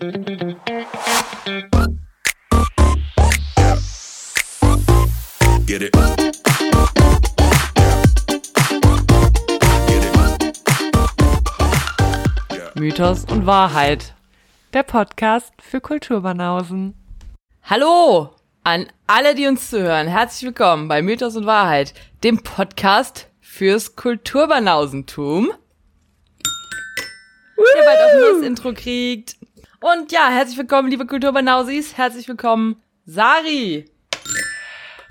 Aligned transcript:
Get 0.00 0.12
it. 5.82 5.96
Mythos 12.76 13.24
und 13.24 13.46
Wahrheit. 13.46 14.14
Der 14.72 14.84
Podcast 14.84 15.52
für 15.60 15.80
Kulturbanausen. 15.80 16.94
Hallo 17.64 18.36
an 18.62 18.86
alle, 19.08 19.34
die 19.34 19.48
uns 19.48 19.68
zuhören. 19.68 20.06
Herzlich 20.06 20.44
willkommen 20.46 20.86
bei 20.86 21.02
Mythos 21.02 21.34
und 21.34 21.46
Wahrheit, 21.46 21.92
dem 22.22 22.44
Podcast 22.44 23.26
fürs 23.40 23.96
Kulturbanausentum. 23.96 25.50
Der 27.74 27.82
bald 27.82 27.98
auch 27.98 28.14
ein 28.14 28.20
neues 28.20 28.46
Intro 28.46 28.72
kriegt. 28.72 29.38
Und 29.80 30.10
ja, 30.10 30.28
herzlich 30.30 30.58
willkommen, 30.58 30.90
liebe 30.90 31.06
Kulturbanausis. 31.06 31.96
Herzlich 31.96 32.26
willkommen, 32.26 32.82
Sari. 33.06 33.84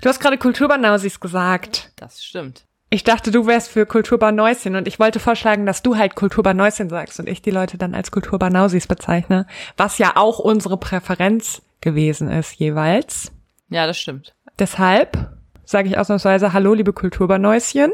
Du 0.02 0.08
hast 0.10 0.20
gerade 0.20 0.36
Kulturbanausis 0.36 1.20
gesagt. 1.20 1.90
Das 1.96 2.22
stimmt. 2.22 2.64
Ich 2.90 3.02
dachte, 3.02 3.30
du 3.30 3.46
wärst 3.46 3.70
für 3.70 3.86
Kulturbanäuschen 3.86 4.76
und 4.76 4.86
ich 4.86 4.98
wollte 4.98 5.20
vorschlagen, 5.20 5.64
dass 5.64 5.82
du 5.82 5.96
halt 5.96 6.16
Kulturbanäuschen 6.16 6.90
sagst 6.90 7.18
und 7.18 7.28
ich 7.30 7.40
die 7.40 7.50
Leute 7.50 7.78
dann 7.78 7.94
als 7.94 8.10
Kulturbanausis 8.10 8.86
bezeichne, 8.86 9.46
was 9.78 9.96
ja 9.96 10.12
auch 10.16 10.38
unsere 10.38 10.76
Präferenz 10.76 11.62
gewesen 11.80 12.30
ist 12.30 12.52
jeweils. 12.54 13.32
Ja, 13.70 13.86
das 13.86 13.98
stimmt. 13.98 14.34
Deshalb 14.58 15.30
sage 15.64 15.88
ich 15.88 15.96
ausnahmsweise 15.96 16.52
Hallo, 16.52 16.74
liebe 16.74 16.92
Kulturbanäuschen. 16.92 17.92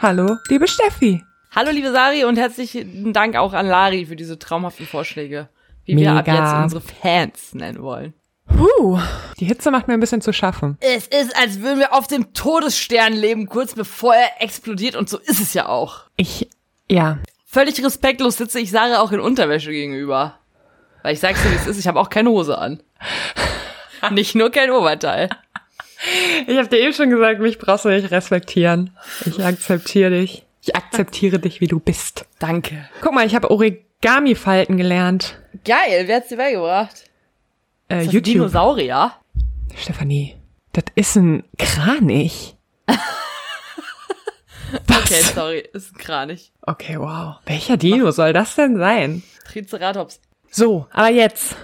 Hallo, 0.00 0.36
liebe 0.48 0.68
Steffi. 0.68 1.22
Hallo, 1.54 1.70
liebe 1.70 1.92
Sari 1.92 2.24
und 2.24 2.38
herzlichen 2.38 3.12
Dank 3.12 3.36
auch 3.36 3.52
an 3.52 3.66
Lari 3.66 4.06
für 4.06 4.16
diese 4.16 4.38
traumhaften 4.38 4.86
Vorschläge, 4.86 5.48
wie 5.96 6.02
wir 6.02 6.12
ab 6.12 6.26
Mega. 6.26 6.62
jetzt 6.62 6.74
unsere 6.74 6.80
Fans 6.80 7.54
nennen 7.54 7.82
wollen. 7.82 8.14
Puh, 8.46 8.98
die 9.40 9.44
Hitze 9.44 9.70
macht 9.70 9.88
mir 9.88 9.94
ein 9.94 10.00
bisschen 10.00 10.22
zu 10.22 10.32
schaffen. 10.32 10.78
Es 10.80 11.06
ist, 11.06 11.36
als 11.36 11.60
würden 11.60 11.80
wir 11.80 11.92
auf 11.92 12.06
dem 12.06 12.32
Todesstern 12.32 13.12
leben, 13.12 13.46
kurz 13.46 13.74
bevor 13.74 14.14
er 14.14 14.42
explodiert 14.42 14.96
und 14.96 15.08
so 15.08 15.18
ist 15.18 15.40
es 15.40 15.52
ja 15.52 15.68
auch. 15.68 16.04
Ich, 16.16 16.48
ja, 16.90 17.18
Völlig 17.50 17.82
respektlos 17.82 18.36
sitze 18.36 18.60
ich 18.60 18.70
Sarah 18.70 19.00
auch 19.00 19.10
in 19.10 19.20
Unterwäsche 19.20 19.70
gegenüber. 19.70 20.38
Weil 21.02 21.14
ich 21.14 21.20
sag's 21.20 21.42
dir, 21.42 21.50
wie 21.50 21.54
es 21.54 21.66
ist, 21.66 21.78
ich 21.78 21.88
habe 21.88 21.98
auch 21.98 22.10
keine 22.10 22.28
Hose 22.28 22.58
an. 22.58 22.82
Nicht 24.10 24.34
nur 24.34 24.50
kein 24.50 24.70
Oberteil. 24.70 25.30
ich 26.46 26.58
habe 26.58 26.68
dir 26.68 26.78
eben 26.80 26.92
schon 26.92 27.08
gesagt, 27.08 27.40
mich 27.40 27.58
brauchst 27.58 27.86
du 27.86 27.88
nicht 27.88 28.10
respektieren. 28.10 28.90
Ich 29.24 29.42
akzeptiere 29.42 30.10
dich. 30.10 30.44
Ich 30.60 30.76
akzeptiere 30.76 31.38
dich, 31.38 31.62
wie 31.62 31.66
du 31.66 31.80
bist. 31.80 32.26
Danke. 32.38 32.88
Guck 33.00 33.14
mal, 33.14 33.26
ich 33.26 33.34
habe 33.34 33.50
Origami-Falten 34.00 34.76
gelernt. 34.76 35.38
Geil, 35.64 36.06
wer 36.06 36.16
hat's 36.16 36.28
dir 36.28 36.36
beigebracht? 36.36 37.04
Äh, 37.88 38.02
YouTube. 38.02 38.24
Dinosaurier? 38.24 39.12
Stefanie, 39.74 40.36
das 40.72 40.84
ist 40.94 41.16
ein 41.16 41.44
Kranich. 41.58 42.56
Okay, 44.70 45.22
sorry, 45.22 45.66
ist 45.72 45.94
ein 45.94 45.98
Kranich. 45.98 46.52
Okay, 46.60 46.98
wow. 46.98 47.36
Welcher 47.46 47.78
Dino 47.78 48.10
soll 48.10 48.34
das 48.34 48.54
denn 48.54 48.76
sein? 48.76 49.22
Triceratops. 49.50 50.20
So, 50.50 50.86
aber 50.92 51.08
jetzt 51.08 51.56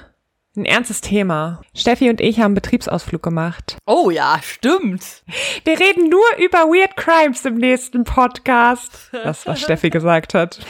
ein 0.57 0.65
ernstes 0.65 1.03
Thema. 1.03 1.61
Steffi 1.75 2.09
und 2.09 2.23
ich 2.23 2.41
haben 2.41 2.55
Betriebsausflug 2.55 3.23
gemacht. 3.23 3.77
Oh 3.85 4.09
ja, 4.09 4.41
stimmt. 4.43 5.23
Wir 5.65 5.79
reden 5.79 6.09
nur 6.09 6.25
über 6.39 6.61
Weird 6.61 6.97
Crimes 6.97 7.45
im 7.45 7.57
nächsten 7.57 8.05
Podcast. 8.05 9.11
Das, 9.13 9.47
was 9.47 9.61
Steffi 9.61 9.91
gesagt 9.91 10.33
hat. 10.33 10.61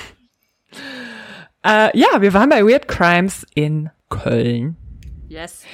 Äh, 1.65 1.97
ja, 1.99 2.21
wir 2.21 2.35
waren 2.35 2.51
bei 2.51 2.65
Weird 2.65 2.89
Crimes 2.89 3.47
in 3.55 3.91
Köln. 4.11 4.77
Yes. 5.29 5.65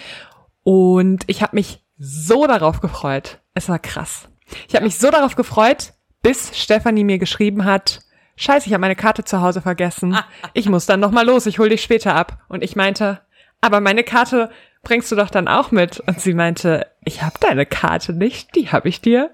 Und 0.62 1.24
ich 1.26 1.42
habe 1.42 1.56
mich 1.56 1.82
so 1.98 2.46
darauf 2.46 2.80
gefreut. 2.80 3.40
Es 3.54 3.68
war 3.68 3.78
krass. 3.78 4.28
Ich 4.68 4.74
habe 4.74 4.84
mich 4.84 4.98
so 4.98 5.10
darauf 5.10 5.36
gefreut, 5.36 5.92
bis 6.22 6.58
Stefanie 6.58 7.04
mir 7.04 7.18
geschrieben 7.18 7.64
hat, 7.64 8.00
Scheiße, 8.36 8.68
ich 8.68 8.72
habe 8.72 8.80
meine 8.80 8.96
Karte 8.96 9.22
zu 9.22 9.42
Hause 9.42 9.60
vergessen. 9.60 10.16
Ich 10.54 10.68
muss 10.68 10.86
dann 10.86 11.00
noch 11.00 11.10
mal 11.10 11.26
los, 11.26 11.44
ich 11.44 11.58
hol 11.58 11.68
dich 11.68 11.82
später 11.82 12.14
ab. 12.14 12.42
Und 12.48 12.64
ich 12.64 12.74
meinte, 12.74 13.20
aber 13.60 13.80
meine 13.80 14.02
Karte 14.02 14.50
bringst 14.82 15.12
du 15.12 15.16
doch 15.16 15.28
dann 15.28 15.46
auch 15.46 15.70
mit. 15.70 16.00
Und 16.00 16.20
sie 16.20 16.32
meinte, 16.32 16.86
ich 17.04 17.22
habe 17.22 17.34
deine 17.38 17.66
Karte 17.66 18.14
nicht, 18.14 18.54
die 18.56 18.72
habe 18.72 18.88
ich 18.88 19.02
dir 19.02 19.30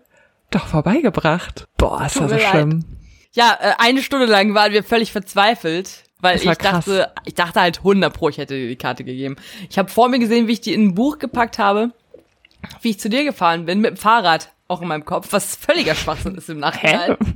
doch 0.50 0.66
vorbeigebracht. 0.66 1.66
Boah, 1.76 2.04
ist 2.04 2.20
das 2.20 2.30
so 2.30 2.38
schlimm. 2.38 2.84
Ja, 3.32 3.56
äh, 3.60 3.72
eine 3.78 4.02
Stunde 4.02 4.26
lang 4.26 4.54
waren 4.54 4.72
wir 4.72 4.82
völlig 4.82 5.12
verzweifelt, 5.12 6.05
weil 6.20 6.36
ich 6.36 6.44
krass. 6.44 6.58
dachte, 6.58 7.12
ich 7.24 7.34
dachte 7.34 7.60
halt 7.60 7.78
100 7.78 8.12
pro, 8.12 8.28
ich 8.28 8.38
hätte 8.38 8.54
dir 8.54 8.68
die 8.68 8.76
Karte 8.76 9.04
gegeben. 9.04 9.36
Ich 9.68 9.78
habe 9.78 9.90
vor 9.90 10.08
mir 10.08 10.18
gesehen, 10.18 10.48
wie 10.48 10.52
ich 10.52 10.60
die 10.60 10.74
in 10.74 10.88
ein 10.88 10.94
Buch 10.94 11.18
gepackt 11.18 11.58
habe, 11.58 11.92
wie 12.80 12.90
ich 12.90 13.00
zu 13.00 13.08
dir 13.08 13.24
gefahren 13.24 13.66
bin 13.66 13.80
mit 13.80 13.90
dem 13.90 13.96
Fahrrad, 13.96 14.50
auch 14.68 14.82
in 14.82 14.88
meinem 14.88 15.04
Kopf, 15.04 15.28
was 15.30 15.54
völliger 15.54 15.94
Schwachsinn 15.94 16.34
ist 16.34 16.48
im 16.48 16.58
Nachhinein. 16.58 17.16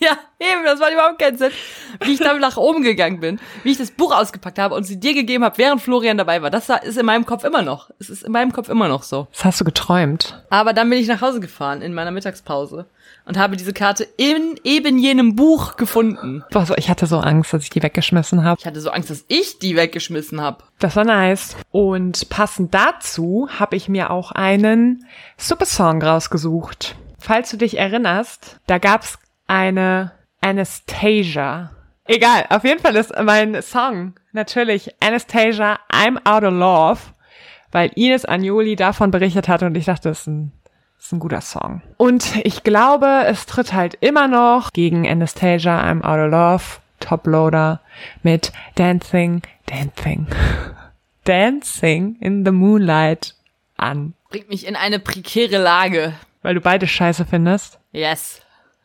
Ja, 0.00 0.18
eben, 0.40 0.64
das 0.64 0.80
war 0.80 0.92
überhaupt 0.92 1.20
keinen 1.20 1.38
Sinn. 1.38 1.52
Wie 2.00 2.12
ich 2.12 2.18
dann 2.18 2.40
nach 2.40 2.56
oben 2.56 2.82
gegangen 2.82 3.20
bin, 3.20 3.38
wie 3.62 3.70
ich 3.70 3.78
das 3.78 3.92
Buch 3.92 4.14
ausgepackt 4.14 4.58
habe 4.58 4.74
und 4.74 4.82
sie 4.84 4.98
dir 4.98 5.14
gegeben 5.14 5.44
habe, 5.44 5.56
während 5.58 5.80
Florian 5.80 6.18
dabei 6.18 6.42
war. 6.42 6.50
Das 6.50 6.68
ist 6.68 6.98
in 6.98 7.06
meinem 7.06 7.24
Kopf 7.24 7.44
immer 7.44 7.62
noch. 7.62 7.90
Es 8.00 8.10
ist 8.10 8.24
in 8.24 8.32
meinem 8.32 8.52
Kopf 8.52 8.68
immer 8.68 8.88
noch 8.88 9.04
so. 9.04 9.28
Das 9.32 9.44
hast 9.44 9.60
du 9.60 9.64
geträumt. 9.64 10.42
Aber 10.50 10.72
dann 10.72 10.90
bin 10.90 10.98
ich 10.98 11.06
nach 11.06 11.20
Hause 11.20 11.38
gefahren 11.38 11.82
in 11.82 11.94
meiner 11.94 12.10
Mittagspause 12.10 12.86
und 13.24 13.38
habe 13.38 13.56
diese 13.56 13.72
Karte 13.72 14.06
in 14.16 14.58
eben 14.64 14.98
jenem 14.98 15.36
Buch 15.36 15.76
gefunden. 15.76 16.44
Boah, 16.50 16.66
so, 16.66 16.74
ich 16.76 16.90
hatte 16.90 17.06
so 17.06 17.18
Angst, 17.18 17.52
dass 17.52 17.62
ich 17.62 17.70
die 17.70 17.82
weggeschmissen 17.82 18.44
habe. 18.44 18.58
Ich 18.60 18.66
hatte 18.66 18.80
so 18.80 18.90
Angst, 18.90 19.10
dass 19.10 19.24
ich 19.28 19.58
die 19.58 19.76
weggeschmissen 19.76 20.40
habe. 20.40 20.64
Das 20.78 20.96
war 20.96 21.04
nice. 21.04 21.56
Und 21.70 22.28
passend 22.28 22.74
dazu 22.74 23.48
habe 23.58 23.76
ich 23.76 23.88
mir 23.88 24.10
auch 24.10 24.32
einen 24.32 25.06
Supersong 25.36 26.02
rausgesucht. 26.02 26.96
Falls 27.18 27.50
du 27.50 27.56
dich 27.56 27.78
erinnerst, 27.78 28.58
da 28.66 28.78
gab's 28.78 29.18
eine 29.46 30.12
Anastasia. 30.40 31.70
Egal, 32.06 32.46
auf 32.48 32.64
jeden 32.64 32.80
Fall 32.80 32.96
ist 32.96 33.12
mein 33.22 33.62
Song 33.62 34.14
natürlich 34.32 34.94
Anastasia 35.00 35.78
I'm 35.90 36.18
Out 36.24 36.42
of 36.42 36.52
Love, 36.52 37.00
weil 37.70 37.92
Ines 37.94 38.24
Agnoli 38.24 38.74
davon 38.74 39.10
berichtet 39.10 39.48
hat 39.48 39.62
und 39.62 39.76
ich 39.76 39.84
dachte, 39.84 40.08
das 40.08 40.22
ist 40.22 40.26
ein, 40.26 40.52
ist 41.02 41.12
ein 41.12 41.18
guter 41.18 41.40
Song. 41.40 41.82
Und 41.96 42.36
ich 42.44 42.62
glaube, 42.62 43.24
es 43.26 43.46
tritt 43.46 43.72
halt 43.72 43.96
immer 44.00 44.28
noch 44.28 44.72
gegen 44.72 45.06
Anastasia 45.08 45.82
I'm 45.82 46.02
Out 46.02 46.26
of 46.26 46.30
Love, 46.30 46.80
Toploader 47.00 47.80
mit 48.22 48.52
Dancing, 48.76 49.42
Dancing, 49.66 50.26
Dancing 51.24 52.16
in 52.20 52.44
the 52.44 52.52
Moonlight 52.52 53.34
an. 53.76 54.14
Bringt 54.30 54.48
mich 54.48 54.66
in 54.66 54.76
eine 54.76 54.98
prekäre 54.98 55.58
Lage. 55.58 56.14
Weil 56.42 56.54
du 56.54 56.60
beide 56.60 56.86
scheiße 56.86 57.24
findest. 57.24 57.78
Yes. 57.90 58.40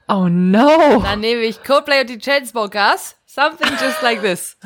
Oh 0.08 0.28
no! 0.30 1.02
Dann 1.02 1.20
nehme 1.20 1.42
ich 1.42 1.64
Coldplay 1.64 2.02
und 2.02 2.10
die 2.10 2.20
Chainsmokers. 2.20 3.16
Something 3.26 3.70
just 3.80 4.02
like 4.02 4.22
this. 4.22 4.58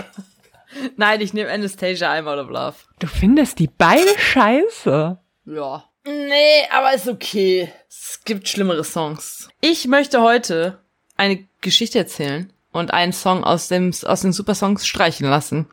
Nein, 0.96 1.20
ich 1.20 1.34
nehme 1.34 1.52
Anastasia 1.52 2.12
I'm 2.14 2.28
Out 2.28 2.40
of 2.40 2.50
Love. 2.50 2.76
Du 3.00 3.08
findest 3.08 3.60
die 3.60 3.68
beide 3.68 4.18
scheiße. 4.18 5.18
Ja. 5.46 5.84
Nee, 6.06 6.68
aber 6.72 6.94
ist 6.94 7.08
okay. 7.08 7.72
Es 7.90 8.22
gibt 8.26 8.48
schlimmere 8.48 8.84
Songs. 8.84 9.50
Ich 9.62 9.88
möchte 9.88 10.22
heute 10.22 10.80
eine 11.18 11.46
Geschichte 11.62 12.00
erzählen 12.00 12.52
und 12.72 12.94
einen 12.94 13.14
Song 13.14 13.44
aus 13.44 13.68
dem 13.68 13.92
aus 14.06 14.22
den 14.22 14.34
Supersongs 14.34 14.88
streichen 14.88 15.30
lassen. 15.30 15.68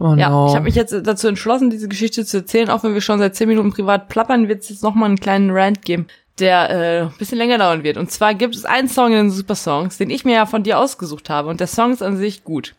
Oh 0.00 0.14
Ja, 0.16 0.30
no. 0.30 0.48
ich 0.48 0.54
habe 0.54 0.64
mich 0.64 0.74
jetzt 0.74 0.94
dazu 1.04 1.28
entschlossen, 1.28 1.70
diese 1.70 1.86
Geschichte 1.88 2.24
zu 2.24 2.38
erzählen, 2.38 2.70
auch 2.70 2.82
wenn 2.82 2.94
wir 2.94 3.00
schon 3.00 3.20
seit 3.20 3.36
10 3.36 3.48
Minuten 3.48 3.72
privat 3.72 4.08
plappern, 4.08 4.48
wird 4.48 4.62
es 4.62 4.70
jetzt 4.70 4.82
noch 4.82 4.94
mal 4.94 5.06
einen 5.06 5.20
kleinen 5.20 5.50
Rant 5.52 5.82
geben, 5.82 6.08
der 6.40 6.70
äh, 6.70 7.00
ein 7.02 7.14
bisschen 7.18 7.38
länger 7.38 7.58
dauern 7.58 7.84
wird. 7.84 7.98
Und 7.98 8.10
zwar 8.10 8.34
gibt 8.34 8.56
es 8.56 8.64
einen 8.64 8.88
Song 8.88 9.12
in 9.12 9.18
den 9.18 9.30
Supersongs, 9.30 9.98
den 9.98 10.10
ich 10.10 10.24
mir 10.24 10.34
ja 10.34 10.46
von 10.46 10.64
dir 10.64 10.78
ausgesucht 10.80 11.30
habe 11.30 11.48
und 11.50 11.60
der 11.60 11.68
Song 11.68 11.92
ist 11.92 12.02
an 12.02 12.16
sich 12.16 12.42
gut. 12.42 12.74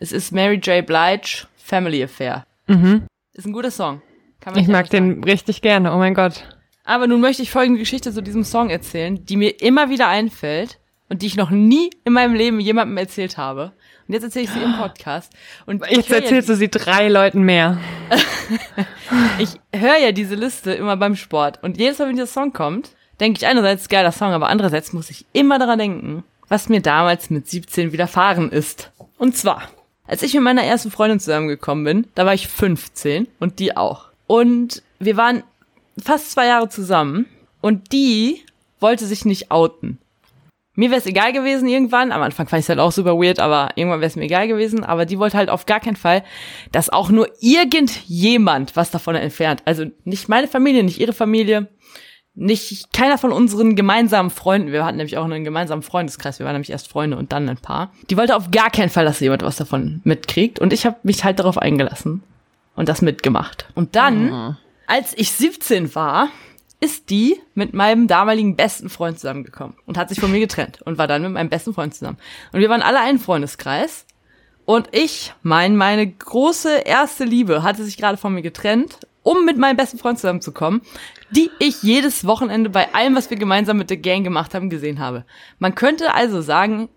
Es 0.00 0.10
ist 0.12 0.32
Mary 0.32 0.56
J. 0.56 0.86
Blige, 0.86 1.46
Family 1.56 2.02
Affair. 2.02 2.46
Mhm. 2.66 3.02
Ist 3.34 3.46
ein 3.46 3.52
guter 3.52 3.70
Song. 3.70 4.00
Ich 4.56 4.68
mag 4.68 4.90
den 4.90 5.24
richtig 5.24 5.62
gerne, 5.62 5.92
oh 5.92 5.98
mein 5.98 6.14
Gott. 6.14 6.44
Aber 6.84 7.06
nun 7.06 7.20
möchte 7.20 7.42
ich 7.42 7.50
folgende 7.50 7.80
Geschichte 7.80 8.12
zu 8.12 8.22
diesem 8.22 8.44
Song 8.44 8.70
erzählen, 8.70 9.24
die 9.24 9.36
mir 9.36 9.60
immer 9.62 9.88
wieder 9.88 10.08
einfällt 10.08 10.78
und 11.08 11.22
die 11.22 11.26
ich 11.26 11.36
noch 11.36 11.50
nie 11.50 11.90
in 12.04 12.12
meinem 12.12 12.34
Leben 12.34 12.60
jemandem 12.60 12.96
erzählt 12.98 13.38
habe. 13.38 13.72
Und 14.06 14.12
jetzt 14.12 14.24
erzähle 14.24 14.44
ich 14.44 14.50
sie 14.50 14.60
im 14.60 14.76
Podcast. 14.76 15.32
Und 15.64 15.82
Jetzt 15.88 16.10
höre 16.10 16.18
ja 16.18 16.22
erzählst 16.24 16.48
du 16.50 16.56
sie 16.56 16.68
drei 16.68 17.08
Leuten 17.08 17.42
mehr. 17.42 17.78
ich 19.38 19.48
höre 19.74 19.96
ja 19.96 20.12
diese 20.12 20.34
Liste 20.34 20.72
immer 20.72 20.96
beim 20.96 21.16
Sport 21.16 21.62
und 21.62 21.78
jedes 21.78 21.98
Mal, 21.98 22.08
wenn 22.08 22.16
dieser 22.16 22.26
Song 22.26 22.52
kommt, 22.52 22.90
denke 23.20 23.38
ich 23.38 23.46
einerseits 23.46 23.88
geiler 23.88 24.12
Song, 24.12 24.32
aber 24.32 24.48
andererseits 24.48 24.92
muss 24.92 25.08
ich 25.08 25.24
immer 25.32 25.58
daran 25.58 25.78
denken, 25.78 26.24
was 26.48 26.68
mir 26.68 26.82
damals 26.82 27.30
mit 27.30 27.48
17 27.48 27.92
widerfahren 27.92 28.50
ist. 28.50 28.90
Und 29.16 29.36
zwar, 29.36 29.62
als 30.06 30.22
ich 30.22 30.34
mit 30.34 30.42
meiner 30.42 30.64
ersten 30.64 30.90
Freundin 30.90 31.20
zusammengekommen 31.20 31.84
bin, 31.84 32.06
da 32.14 32.26
war 32.26 32.34
ich 32.34 32.48
15 32.48 33.26
und 33.40 33.58
die 33.58 33.76
auch. 33.76 34.10
Und 34.26 34.82
wir 34.98 35.16
waren 35.16 35.42
fast 36.02 36.32
zwei 36.32 36.46
Jahre 36.46 36.68
zusammen 36.68 37.26
und 37.60 37.92
die 37.92 38.40
wollte 38.80 39.06
sich 39.06 39.24
nicht 39.24 39.50
outen. 39.50 39.98
mir 40.74 40.90
wäre 40.90 40.98
es 40.98 41.06
egal 41.06 41.32
gewesen 41.32 41.68
irgendwann. 41.68 42.10
Am 42.10 42.22
Anfang 42.22 42.48
fand 42.48 42.60
ich 42.60 42.64
es 42.64 42.68
halt 42.68 42.80
auch 42.80 42.92
super 42.92 43.16
weird, 43.16 43.38
aber 43.38 43.70
irgendwann 43.76 44.00
wäre 44.00 44.08
es 44.08 44.16
mir 44.16 44.24
egal 44.24 44.48
gewesen. 44.48 44.84
Aber 44.84 45.06
die 45.06 45.18
wollte 45.18 45.36
halt 45.36 45.50
auf 45.50 45.66
gar 45.66 45.80
keinen 45.80 45.96
Fall, 45.96 46.24
dass 46.72 46.90
auch 46.90 47.10
nur 47.10 47.28
irgendjemand 47.40 48.76
was 48.76 48.90
davon 48.90 49.14
entfernt. 49.14 49.62
Also 49.64 49.86
nicht 50.04 50.28
meine 50.28 50.48
Familie, 50.48 50.82
nicht 50.82 51.00
ihre 51.00 51.12
Familie, 51.12 51.68
nicht 52.34 52.92
keiner 52.92 53.16
von 53.16 53.30
unseren 53.30 53.76
gemeinsamen 53.76 54.30
Freunden. 54.30 54.72
Wir 54.72 54.84
hatten 54.84 54.96
nämlich 54.96 55.16
auch 55.16 55.24
einen 55.24 55.44
gemeinsamen 55.44 55.82
Freundeskreis. 55.82 56.40
Wir 56.40 56.46
waren 56.46 56.54
nämlich 56.54 56.70
erst 56.70 56.88
Freunde 56.88 57.16
und 57.16 57.32
dann 57.32 57.48
ein 57.48 57.58
Paar. 57.58 57.92
Die 58.10 58.16
wollte 58.16 58.34
auf 58.34 58.50
gar 58.50 58.70
keinen 58.70 58.90
Fall, 58.90 59.04
dass 59.04 59.20
jemand 59.20 59.42
was 59.42 59.56
davon 59.56 60.00
mitkriegt. 60.02 60.58
Und 60.58 60.72
ich 60.72 60.84
habe 60.84 60.96
mich 61.04 61.22
halt 61.22 61.38
darauf 61.38 61.56
eingelassen 61.56 62.24
und 62.76 62.88
das 62.88 63.02
mitgemacht. 63.02 63.66
Und 63.74 63.96
dann, 63.96 64.30
mhm. 64.30 64.56
als 64.86 65.16
ich 65.16 65.32
17 65.32 65.94
war, 65.94 66.28
ist 66.80 67.08
die 67.08 67.40
mit 67.54 67.72
meinem 67.72 68.06
damaligen 68.08 68.56
besten 68.56 68.90
Freund 68.90 69.18
zusammengekommen 69.18 69.76
und 69.86 69.96
hat 69.96 70.10
sich 70.10 70.20
von 70.20 70.30
mir 70.30 70.40
getrennt 70.40 70.82
und 70.82 70.98
war 70.98 71.06
dann 71.06 71.22
mit 71.22 71.32
meinem 71.32 71.48
besten 71.48 71.72
Freund 71.72 71.94
zusammen. 71.94 72.18
Und 72.52 72.60
wir 72.60 72.68
waren 72.68 72.82
alle 72.82 73.00
ein 73.00 73.18
Freundeskreis. 73.18 74.06
Und 74.66 74.88
ich, 74.92 75.32
mein, 75.42 75.76
meine 75.76 76.06
große 76.06 76.78
erste 76.78 77.24
Liebe 77.24 77.62
hatte 77.62 77.84
sich 77.84 77.96
gerade 77.96 78.16
von 78.16 78.34
mir 78.34 78.42
getrennt, 78.42 78.98
um 79.22 79.44
mit 79.44 79.56
meinem 79.56 79.76
besten 79.76 79.98
Freund 79.98 80.18
zusammenzukommen, 80.18 80.82
die 81.30 81.50
ich 81.58 81.82
jedes 81.82 82.26
Wochenende 82.26 82.70
bei 82.70 82.94
allem, 82.94 83.14
was 83.14 83.30
wir 83.30 83.36
gemeinsam 83.36 83.78
mit 83.78 83.90
der 83.90 83.96
Gang 83.96 84.24
gemacht 84.24 84.54
haben, 84.54 84.70
gesehen 84.70 85.00
habe. 85.00 85.24
Man 85.58 85.74
könnte 85.74 86.14
also 86.14 86.40
sagen, 86.42 86.88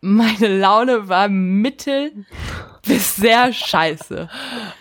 meine 0.00 0.58
Laune 0.58 1.08
war 1.08 1.28
mittel 1.28 2.26
bis 2.86 3.16
sehr 3.16 3.52
scheiße. 3.52 4.28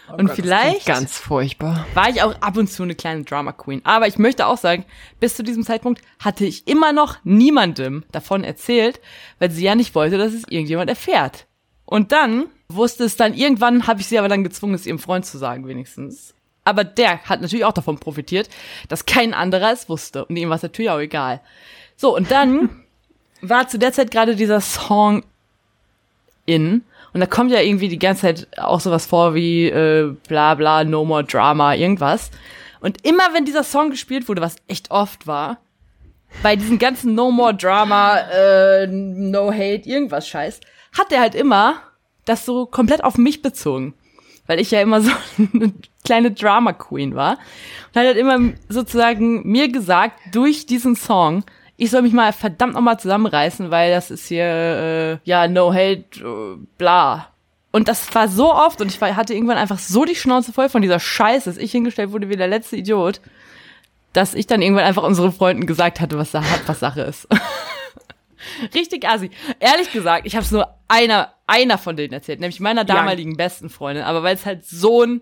Oh 0.09 0.13
und 0.13 0.27
Gott, 0.27 0.35
vielleicht 0.35 0.85
ganz 0.85 1.17
furchtbar. 1.17 1.85
War 1.93 2.09
ich 2.09 2.21
auch 2.21 2.39
ab 2.41 2.57
und 2.57 2.67
zu 2.67 2.83
eine 2.83 2.95
kleine 2.95 3.23
Drama 3.23 3.51
Queen. 3.51 3.81
Aber 3.83 4.07
ich 4.07 4.17
möchte 4.17 4.45
auch 4.45 4.57
sagen, 4.57 4.85
bis 5.19 5.35
zu 5.35 5.43
diesem 5.43 5.63
Zeitpunkt 5.63 6.01
hatte 6.19 6.45
ich 6.45 6.67
immer 6.67 6.93
noch 6.93 7.17
niemandem 7.23 8.03
davon 8.11 8.43
erzählt, 8.43 9.01
weil 9.39 9.51
sie 9.51 9.63
ja 9.63 9.75
nicht 9.75 9.95
wollte, 9.95 10.17
dass 10.17 10.33
es 10.33 10.47
irgendjemand 10.47 10.89
erfährt. 10.89 11.47
Und 11.85 12.11
dann 12.11 12.45
wusste 12.69 13.03
es 13.03 13.15
dann 13.15 13.33
irgendwann, 13.33 13.87
habe 13.87 14.01
ich 14.01 14.07
sie 14.07 14.17
aber 14.17 14.29
dann 14.29 14.43
gezwungen, 14.43 14.73
es 14.73 14.85
ihrem 14.85 14.99
Freund 14.99 15.25
zu 15.25 15.37
sagen, 15.37 15.67
wenigstens. 15.67 16.33
Aber 16.63 16.83
der 16.83 17.23
hat 17.23 17.41
natürlich 17.41 17.65
auch 17.65 17.73
davon 17.73 17.99
profitiert, 17.99 18.49
dass 18.89 19.05
kein 19.05 19.33
anderer 19.33 19.71
es 19.71 19.87
wusste. 19.87 20.25
Und 20.25 20.35
ihm 20.35 20.49
war 20.49 20.55
es 20.55 20.63
natürlich 20.63 20.89
auch 20.89 20.99
egal. 20.99 21.41
So, 21.95 22.15
und 22.15 22.31
dann 22.31 22.69
war 23.41 23.67
zu 23.67 23.77
der 23.77 23.93
Zeit 23.93 24.11
gerade 24.11 24.35
dieser 24.35 24.61
Song 24.61 25.23
in. 26.45 26.83
Und 27.15 27.21
da 27.21 27.27
kommt 27.27 27.49
ja 27.49 27.61
irgendwie 27.61 27.87
die 27.87 27.97
ganze 27.97 28.23
Zeit 28.23 28.47
auch 28.57 28.81
sowas 28.81 29.05
vor 29.05 29.33
wie 29.35 29.67
äh, 29.69 30.13
bla 30.27 30.53
bla, 30.53 30.83
no 30.83 31.05
more 31.05 31.23
drama, 31.23 31.73
irgendwas. 31.73 32.29
Und 32.81 33.07
immer 33.07 33.33
wenn 33.33 33.45
dieser 33.45 33.63
Song 33.63 33.89
gespielt 33.89 34.27
wurde, 34.27 34.41
was 34.41 34.57
echt 34.67 34.91
oft 34.91 35.25
war, 35.25 35.59
bei 36.43 36.57
diesen 36.57 36.77
ganzen 36.77 37.15
No 37.15 37.31
More 37.31 37.55
Drama, 37.55 38.17
äh, 38.17 38.87
No 38.87 39.49
Hate, 39.49 39.87
irgendwas 39.87 40.27
Scheiß, 40.27 40.59
hat 40.91 41.09
der 41.09 41.21
halt 41.21 41.35
immer 41.35 41.75
das 42.25 42.43
so 42.43 42.65
komplett 42.65 43.01
auf 43.01 43.17
mich 43.17 43.41
bezogen. 43.41 43.93
Weil 44.45 44.59
ich 44.59 44.71
ja 44.71 44.81
immer 44.81 44.99
so 44.99 45.11
eine 45.37 45.71
kleine 46.03 46.31
Drama 46.31 46.73
Queen 46.73 47.15
war. 47.15 47.37
Und 47.93 48.01
hat 48.01 48.07
halt 48.07 48.17
immer 48.17 48.39
sozusagen 48.67 49.49
mir 49.49 49.71
gesagt, 49.71 50.19
durch 50.33 50.65
diesen 50.65 50.97
Song, 50.97 51.45
ich 51.77 51.91
soll 51.91 52.01
mich 52.01 52.13
mal 52.13 52.31
verdammt 52.33 52.73
nochmal 52.73 52.99
zusammenreißen, 52.99 53.71
weil 53.71 53.91
das 53.91 54.11
ist 54.11 54.27
hier, 54.27 54.45
äh, 54.45 55.17
ja, 55.23 55.47
no 55.47 55.73
hate, 55.73 56.05
äh, 56.19 56.57
bla. 56.77 57.27
Und 57.71 57.89
das 57.89 58.13
war 58.15 58.29
so 58.29 58.53
oft 58.53 58.79
und 58.79 58.87
ich 58.87 59.01
war, 59.01 59.15
hatte 59.15 59.33
irgendwann 59.33 59.57
einfach 59.57 59.79
so 59.79 60.05
die 60.05 60.15
Schnauze 60.15 60.53
voll 60.53 60.69
von 60.69 60.81
dieser 60.81 60.99
Scheiße, 60.99 61.49
dass 61.49 61.57
ich 61.57 61.71
hingestellt 61.71 62.11
wurde 62.11 62.29
wie 62.29 62.37
der 62.37 62.47
letzte 62.47 62.77
Idiot, 62.77 63.19
dass 64.13 64.33
ich 64.33 64.47
dann 64.47 64.61
irgendwann 64.61 64.85
einfach 64.85 65.03
unseren 65.03 65.33
Freunden 65.33 65.65
gesagt 65.65 65.99
hatte, 65.99 66.17
was, 66.17 66.33
was 66.33 66.79
Sache 66.79 67.01
ist. 67.01 67.27
Richtig 68.73 69.05
assi. 69.05 69.29
Ehrlich 69.59 69.91
gesagt, 69.91 70.25
ich 70.25 70.35
habe 70.35 70.45
es 70.45 70.51
nur 70.51 70.73
einer, 70.87 71.33
einer 71.47 71.77
von 71.77 71.97
denen 71.97 72.13
erzählt, 72.13 72.39
nämlich 72.39 72.61
meiner 72.61 72.85
damaligen 72.85 73.31
ja. 73.31 73.37
besten 73.37 73.69
Freundin. 73.69 74.05
Aber 74.05 74.23
weil 74.23 74.35
es 74.35 74.45
halt 74.45 74.65
so 74.65 75.03
ein 75.03 75.21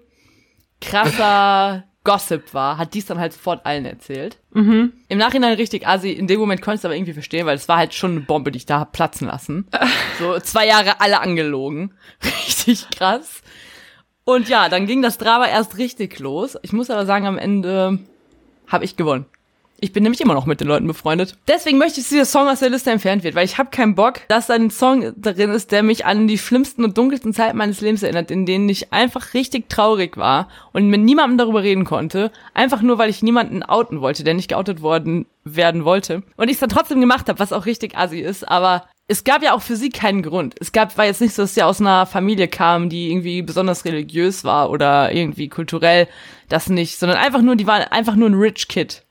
krasser 0.79 1.85
Gossip 2.03 2.53
war, 2.53 2.77
hat 2.77 2.93
dies 2.93 3.05
dann 3.05 3.19
halt 3.19 3.33
sofort 3.33 3.65
allen 3.65 3.85
erzählt. 3.85 4.37
Mhm. 4.51 4.91
Im 5.07 5.17
Nachhinein 5.17 5.53
richtig 5.53 5.87
assi. 5.87 6.11
In 6.11 6.27
dem 6.27 6.39
Moment 6.39 6.61
konnte 6.61 6.75
ich 6.75 6.81
es 6.81 6.85
aber 6.85 6.95
irgendwie 6.95 7.13
verstehen, 7.13 7.45
weil 7.45 7.55
es 7.55 7.69
war 7.69 7.77
halt 7.77 7.93
schon 7.93 8.11
eine 8.11 8.19
Bombe, 8.19 8.51
die 8.51 8.57
ich 8.57 8.65
da 8.65 8.79
hab 8.79 8.91
platzen 8.91 9.27
lassen. 9.27 9.67
so 10.19 10.37
zwei 10.39 10.67
Jahre 10.67 10.99
alle 10.99 11.21
angelogen. 11.21 11.93
Richtig 12.23 12.89
krass. 12.89 13.41
Und 14.25 14.49
ja, 14.49 14.69
dann 14.69 14.85
ging 14.85 15.01
das 15.01 15.17
Drama 15.17 15.47
erst 15.47 15.77
richtig 15.77 16.19
los. 16.19 16.57
Ich 16.61 16.71
muss 16.71 16.89
aber 16.89 17.05
sagen, 17.05 17.27
am 17.27 17.37
Ende 17.37 17.99
habe 18.67 18.85
ich 18.85 18.95
gewonnen. 18.95 19.25
Ich 19.83 19.91
bin 19.91 20.03
nämlich 20.03 20.21
immer 20.21 20.33
noch 20.33 20.45
mit 20.45 20.61
den 20.61 20.69
Leuten 20.69 20.87
befreundet. 20.87 21.35
Deswegen 21.45 21.77
möchte 21.77 21.99
ich, 21.99 22.05
dass 22.05 22.11
dieser 22.11 22.23
Song 22.23 22.47
aus 22.47 22.61
der 22.61 22.69
Liste 22.69 22.89
entfernt 22.89 23.25
wird, 23.25 23.35
weil 23.35 23.43
ich 23.43 23.57
habe 23.57 23.69
keinen 23.69 23.95
Bock, 23.95 24.21
dass 24.29 24.47
da 24.47 24.53
ein 24.53 24.69
Song 24.69 25.11
drin 25.21 25.49
ist, 25.49 25.73
der 25.73 25.83
mich 25.83 26.05
an 26.05 26.25
die 26.25 26.37
schlimmsten 26.37 26.85
und 26.85 26.97
dunkelsten 26.97 27.33
Zeiten 27.33 27.57
meines 27.57 27.81
Lebens 27.81 28.01
erinnert, 28.01 28.31
in 28.31 28.45
denen 28.45 28.69
ich 28.69 28.93
einfach 28.93 29.33
richtig 29.33 29.67
traurig 29.67 30.15
war 30.15 30.47
und 30.71 30.87
mit 30.87 31.01
niemandem 31.01 31.37
darüber 31.37 31.63
reden 31.63 31.83
konnte, 31.83 32.31
einfach 32.53 32.81
nur, 32.81 32.97
weil 32.97 33.09
ich 33.09 33.23
niemanden 33.23 33.61
outen 33.61 33.99
wollte, 33.99 34.23
der 34.23 34.35
nicht 34.35 34.47
geoutet 34.47 34.81
worden 34.81 35.25
werden 35.43 35.83
wollte. 35.83 36.23
Und 36.37 36.47
ich 36.47 36.53
es 36.53 36.59
dann 36.61 36.69
trotzdem 36.69 37.01
gemacht 37.01 37.27
habe, 37.27 37.39
was 37.39 37.51
auch 37.51 37.65
richtig 37.65 37.97
assi 37.97 38.21
ist, 38.21 38.47
aber 38.47 38.87
es 39.09 39.25
gab 39.25 39.43
ja 39.43 39.53
auch 39.53 39.61
für 39.61 39.75
sie 39.75 39.89
keinen 39.89 40.21
Grund. 40.21 40.55
Es 40.61 40.71
gab, 40.71 40.97
war 40.97 41.03
jetzt 41.03 41.19
nicht 41.19 41.35
so, 41.35 41.41
dass 41.41 41.55
sie 41.55 41.63
aus 41.63 41.81
einer 41.81 42.05
Familie 42.05 42.47
kam, 42.47 42.87
die 42.87 43.11
irgendwie 43.11 43.41
besonders 43.41 43.83
religiös 43.83 44.45
war 44.45 44.69
oder 44.69 45.11
irgendwie 45.11 45.49
kulturell 45.49 46.07
das 46.47 46.69
nicht, 46.69 46.97
sondern 46.97 47.17
einfach 47.17 47.41
nur, 47.41 47.57
die 47.57 47.67
war 47.67 47.91
einfach 47.91 48.15
nur 48.15 48.29
ein 48.29 48.35
Rich 48.35 48.69
Kid. 48.69 49.03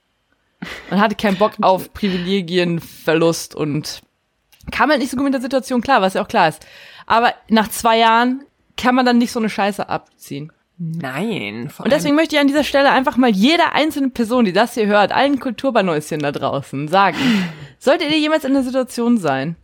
Man 0.89 1.01
hatte 1.01 1.15
keinen 1.15 1.37
Bock 1.37 1.53
auf 1.61 1.93
Privilegienverlust 1.93 3.55
und 3.55 4.01
kam 4.71 4.89
halt 4.89 4.99
nicht 4.99 5.11
so 5.11 5.17
gut 5.17 5.25
mit 5.25 5.33
der 5.33 5.41
Situation 5.41 5.81
klar, 5.81 6.01
was 6.01 6.13
ja 6.13 6.23
auch 6.23 6.27
klar 6.27 6.47
ist. 6.47 6.65
Aber 7.05 7.33
nach 7.49 7.69
zwei 7.69 7.97
Jahren 7.97 8.43
kann 8.77 8.95
man 8.95 9.05
dann 9.05 9.17
nicht 9.17 9.31
so 9.31 9.39
eine 9.39 9.49
Scheiße 9.49 9.87
abziehen. 9.89 10.51
Nein. 10.77 11.71
Und 11.77 11.91
deswegen 11.91 12.15
möchte 12.15 12.35
ich 12.35 12.41
an 12.41 12.47
dieser 12.47 12.63
Stelle 12.63 12.91
einfach 12.91 13.15
mal 13.15 13.29
jeder 13.29 13.73
einzelne 13.73 14.09
Person, 14.09 14.45
die 14.45 14.53
das 14.53 14.73
hier 14.73 14.87
hört, 14.87 15.11
allen 15.11 15.39
Kulturbanäuschen 15.39 16.19
da 16.19 16.31
draußen 16.31 16.87
sagen, 16.87 17.17
solltet 17.79 18.09
ihr 18.09 18.19
jemals 18.19 18.43
in 18.43 18.53
der 18.53 18.63
Situation 18.63 19.17
sein, 19.17 19.55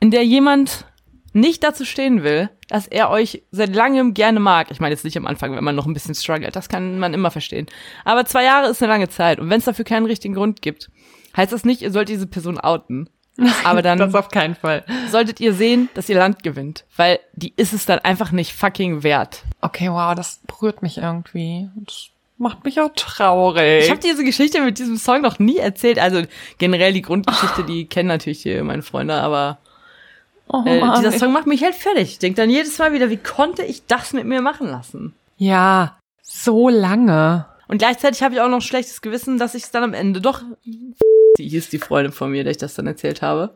in 0.00 0.10
der 0.10 0.24
jemand 0.24 0.86
nicht 1.32 1.62
dazu 1.62 1.84
stehen 1.84 2.22
will, 2.22 2.50
dass 2.72 2.86
er 2.86 3.10
euch 3.10 3.42
seit 3.50 3.74
langem 3.74 4.14
gerne 4.14 4.40
mag. 4.40 4.70
Ich 4.70 4.80
meine 4.80 4.94
jetzt 4.94 5.04
nicht 5.04 5.18
am 5.18 5.26
Anfang, 5.26 5.54
wenn 5.54 5.62
man 5.62 5.76
noch 5.76 5.84
ein 5.84 5.92
bisschen 5.92 6.14
struggelt, 6.14 6.56
das 6.56 6.70
kann 6.70 6.98
man 6.98 7.12
immer 7.12 7.30
verstehen. 7.30 7.66
Aber 8.06 8.24
zwei 8.24 8.44
Jahre 8.44 8.70
ist 8.70 8.82
eine 8.82 8.90
lange 8.90 9.10
Zeit 9.10 9.38
und 9.38 9.50
wenn 9.50 9.58
es 9.58 9.66
dafür 9.66 9.84
keinen 9.84 10.06
richtigen 10.06 10.32
Grund 10.32 10.62
gibt, 10.62 10.90
heißt 11.36 11.52
das 11.52 11.66
nicht, 11.66 11.82
ihr 11.82 11.90
sollt 11.90 12.08
diese 12.08 12.26
Person 12.26 12.58
outen. 12.58 13.10
Aber 13.64 13.82
dann 13.82 13.98
das 13.98 14.14
auf 14.14 14.28
keinen 14.28 14.54
Fall. 14.54 14.84
solltet 15.10 15.40
ihr 15.40 15.52
sehen, 15.52 15.90
dass 15.94 16.08
ihr 16.08 16.16
Land 16.16 16.42
gewinnt, 16.42 16.84
weil 16.96 17.18
die 17.34 17.52
ist 17.56 17.74
es 17.74 17.84
dann 17.84 17.98
einfach 17.98 18.32
nicht 18.32 18.54
fucking 18.54 19.02
wert. 19.02 19.42
Okay, 19.60 19.90
wow, 19.90 20.14
das 20.14 20.40
berührt 20.46 20.80
mich 20.82 20.98
irgendwie. 20.98 21.68
Das 21.76 22.08
macht 22.38 22.64
mich 22.64 22.80
auch 22.80 22.90
traurig. 22.94 23.84
Ich 23.84 23.90
habe 23.90 24.00
diese 24.00 24.24
Geschichte 24.24 24.62
mit 24.62 24.78
diesem 24.78 24.96
Song 24.96 25.20
noch 25.20 25.38
nie 25.38 25.58
erzählt. 25.58 25.98
Also 25.98 26.22
generell 26.56 26.92
die 26.94 27.02
Grundgeschichte, 27.02 27.64
die 27.64 27.86
kennen 27.86 28.08
natürlich 28.08 28.42
hier 28.42 28.64
meine 28.64 28.82
Freunde, 28.82 29.14
aber 29.14 29.58
Oh, 30.52 30.62
äh, 30.66 30.80
dieser 30.98 31.12
Song 31.12 31.32
macht 31.32 31.46
mich 31.46 31.62
halt 31.64 31.74
fertig. 31.74 32.10
Ich 32.10 32.18
denke 32.18 32.36
dann 32.40 32.50
jedes 32.50 32.78
Mal 32.78 32.92
wieder, 32.92 33.10
wie 33.10 33.16
konnte 33.16 33.62
ich 33.62 33.86
das 33.86 34.12
mit 34.12 34.24
mir 34.24 34.42
machen 34.42 34.68
lassen? 34.68 35.14
Ja, 35.38 35.98
so 36.22 36.68
lange. 36.68 37.46
Und 37.68 37.78
gleichzeitig 37.78 38.22
habe 38.22 38.34
ich 38.34 38.40
auch 38.40 38.48
noch 38.48 38.58
ein 38.58 38.62
schlechtes 38.62 39.00
Gewissen, 39.00 39.38
dass 39.38 39.54
ich 39.54 39.64
es 39.64 39.70
dann 39.70 39.82
am 39.82 39.94
Ende 39.94 40.20
doch. 40.20 40.42
Die 41.38 41.48
hieß 41.48 41.70
die 41.70 41.78
Freundin 41.78 42.12
von 42.12 42.30
mir, 42.30 42.44
der 42.44 42.50
ich 42.50 42.58
das 42.58 42.74
dann 42.74 42.86
erzählt 42.86 43.22
habe. 43.22 43.54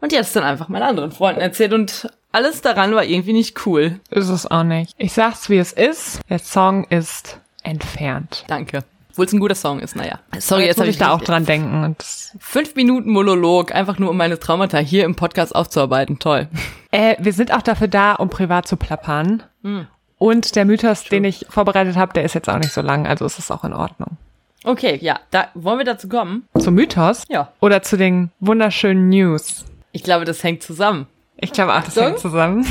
Und 0.00 0.12
die 0.12 0.16
hat 0.16 0.24
es 0.24 0.32
dann 0.32 0.44
einfach 0.44 0.68
meinen 0.68 0.84
anderen 0.84 1.12
Freunden 1.12 1.42
erzählt 1.42 1.74
und 1.74 2.08
alles 2.32 2.62
daran 2.62 2.94
war 2.94 3.04
irgendwie 3.04 3.34
nicht 3.34 3.66
cool. 3.66 4.00
Ist 4.10 4.28
es 4.28 4.46
auch 4.46 4.62
nicht. 4.62 4.94
Ich 4.96 5.12
sag's, 5.12 5.50
wie 5.50 5.58
es 5.58 5.72
ist. 5.72 6.20
Der 6.30 6.38
Song 6.38 6.84
ist 6.84 7.38
entfernt. 7.62 8.44
Danke. 8.48 8.84
Obwohl 9.18 9.26
es 9.26 9.32
ein 9.32 9.40
guter 9.40 9.56
Song 9.56 9.80
ist, 9.80 9.96
naja. 9.96 10.20
Sorry, 10.38 10.60
jetzt, 10.60 10.68
jetzt 10.68 10.78
muss 10.78 10.88
ich 10.90 10.98
da 10.98 11.10
auch 11.10 11.20
dran 11.20 11.44
denken. 11.44 11.82
Und 11.82 12.04
fünf 12.38 12.76
Minuten 12.76 13.10
Monolog, 13.10 13.74
einfach 13.74 13.98
nur 13.98 14.10
um 14.10 14.16
meine 14.16 14.38
Traumata 14.38 14.78
hier 14.78 15.04
im 15.04 15.16
Podcast 15.16 15.56
aufzuarbeiten. 15.56 16.20
Toll. 16.20 16.46
Äh, 16.90 17.16
wir 17.18 17.34
sind 17.34 17.52
auch 17.52 17.60
dafür 17.60 17.88
da, 17.88 18.14
um 18.14 18.30
privat 18.30 18.66
zu 18.66 18.78
plappern. 18.78 19.42
Hm. 19.62 19.88
Und 20.16 20.56
der 20.56 20.64
Mythos, 20.64 21.02
Schön. 21.02 21.22
den 21.22 21.24
ich 21.24 21.44
vorbereitet 21.50 21.96
habe, 21.96 22.14
der 22.14 22.22
ist 22.22 22.34
jetzt 22.34 22.48
auch 22.48 22.56
nicht 22.56 22.72
so 22.72 22.80
lang, 22.80 23.06
also 23.06 23.26
ist 23.26 23.38
es 23.38 23.50
auch 23.50 23.62
in 23.62 23.74
Ordnung. 23.74 24.16
Okay, 24.64 24.98
ja, 25.02 25.20
da 25.30 25.48
wollen 25.52 25.76
wir 25.76 25.84
dazu 25.84 26.08
kommen. 26.08 26.48
Zum 26.58 26.72
Mythos? 26.76 27.24
Ja. 27.28 27.52
Oder 27.60 27.82
zu 27.82 27.98
den 27.98 28.30
wunderschönen 28.40 29.10
News? 29.10 29.66
Ich 29.92 30.02
glaube, 30.02 30.24
das 30.24 30.42
hängt 30.42 30.62
zusammen. 30.62 31.08
Ich 31.36 31.52
glaube 31.52 31.74
auch, 31.74 31.82
das 31.82 31.94
so? 31.94 32.00
hängt 32.00 32.20
zusammen. 32.20 32.66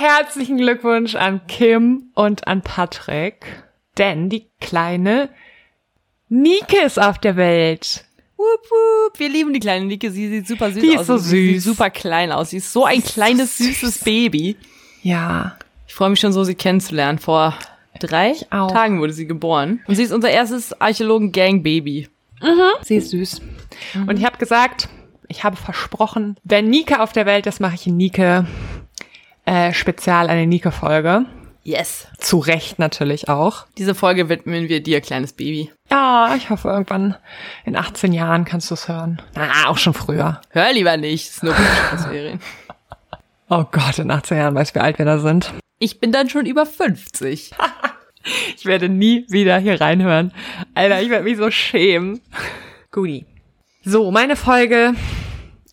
Herzlichen 0.00 0.58
Glückwunsch 0.58 1.16
an 1.16 1.40
Kim 1.48 2.12
und 2.14 2.46
an 2.46 2.62
Patrick, 2.62 3.64
denn 3.98 4.28
die 4.28 4.46
kleine 4.60 5.28
Nike 6.28 6.76
ist 6.86 7.00
auf 7.02 7.18
der 7.18 7.34
Welt. 7.34 8.04
Wup, 8.36 8.46
wup. 8.70 9.18
Wir 9.18 9.28
lieben 9.28 9.52
die 9.52 9.58
kleine 9.58 9.86
Nike. 9.86 10.08
Sie 10.10 10.28
sieht 10.28 10.46
super 10.46 10.70
süß 10.70 10.80
die 10.80 10.96
aus. 10.96 11.00
Ist 11.00 11.06
so 11.08 11.16
süß. 11.16 11.30
Sie 11.30 11.54
sieht 11.54 11.62
super 11.62 11.90
klein 11.90 12.30
aus. 12.30 12.50
Sie 12.50 12.58
ist 12.58 12.72
so 12.72 12.84
ein 12.84 13.02
kleines, 13.02 13.58
süßes 13.58 14.04
Baby. 14.04 14.56
Ja. 15.02 15.58
Ich 15.88 15.94
freue 15.94 16.10
mich 16.10 16.20
schon 16.20 16.32
so, 16.32 16.44
sie 16.44 16.54
kennenzulernen. 16.54 17.18
Vor 17.18 17.58
drei 17.98 18.34
Tagen 18.50 19.00
wurde 19.00 19.12
sie 19.12 19.26
geboren. 19.26 19.80
Und 19.88 19.96
sie 19.96 20.04
ist 20.04 20.12
unser 20.12 20.30
erstes 20.30 20.80
Archäologen-Gang-Baby. 20.80 22.08
Sie 22.82 22.94
ist 22.94 23.10
süß. 23.10 23.40
Und 24.06 24.16
ich 24.16 24.24
habe 24.24 24.38
gesagt, 24.38 24.88
ich 25.26 25.42
habe 25.42 25.56
versprochen, 25.56 26.36
wenn 26.44 26.70
Nike 26.70 27.00
auf 27.00 27.12
der 27.12 27.26
Welt 27.26 27.48
ist, 27.48 27.58
mache 27.58 27.74
ich 27.74 27.88
in 27.88 27.96
Nike 27.96 28.44
äh, 29.48 29.72
spezial 29.72 30.28
eine 30.28 30.46
Nike-Folge. 30.46 31.24
Yes. 31.62 32.06
Zu 32.18 32.38
Recht 32.38 32.78
natürlich 32.78 33.28
auch. 33.28 33.66
Diese 33.78 33.94
Folge 33.94 34.28
widmen 34.28 34.68
wir 34.68 34.82
dir, 34.82 35.00
kleines 35.00 35.32
Baby. 35.32 35.70
Ja, 35.90 36.34
ich 36.36 36.50
hoffe, 36.50 36.68
irgendwann 36.68 37.16
in 37.64 37.74
18 37.74 38.12
Jahren 38.12 38.44
kannst 38.44 38.70
du 38.70 38.74
es 38.74 38.88
hören. 38.88 39.22
Na, 39.34 39.68
auch 39.68 39.78
schon 39.78 39.94
früher. 39.94 40.42
Hör 40.50 40.72
lieber 40.72 40.96
nicht, 40.98 41.30
ist 41.30 41.42
nur 41.42 41.54
Serien. 41.96 42.40
Oh 43.50 43.64
Gott, 43.72 43.98
in 43.98 44.10
18 44.10 44.36
Jahren 44.36 44.54
weiß, 44.54 44.74
wie 44.74 44.80
alt 44.80 44.98
wir 44.98 45.06
da 45.06 45.18
sind. 45.20 45.54
Ich 45.78 46.00
bin 46.00 46.12
dann 46.12 46.28
schon 46.28 46.44
über 46.44 46.66
50. 46.66 47.52
Ich 48.56 48.66
werde 48.66 48.90
nie 48.90 49.24
wieder 49.30 49.56
hier 49.58 49.80
reinhören. 49.80 50.34
Alter, 50.74 51.00
ich 51.00 51.08
werde 51.08 51.24
mich 51.24 51.38
so 51.38 51.50
schämen. 51.50 52.20
Guti. 52.90 53.24
So, 53.84 54.10
meine 54.10 54.36
Folge 54.36 54.92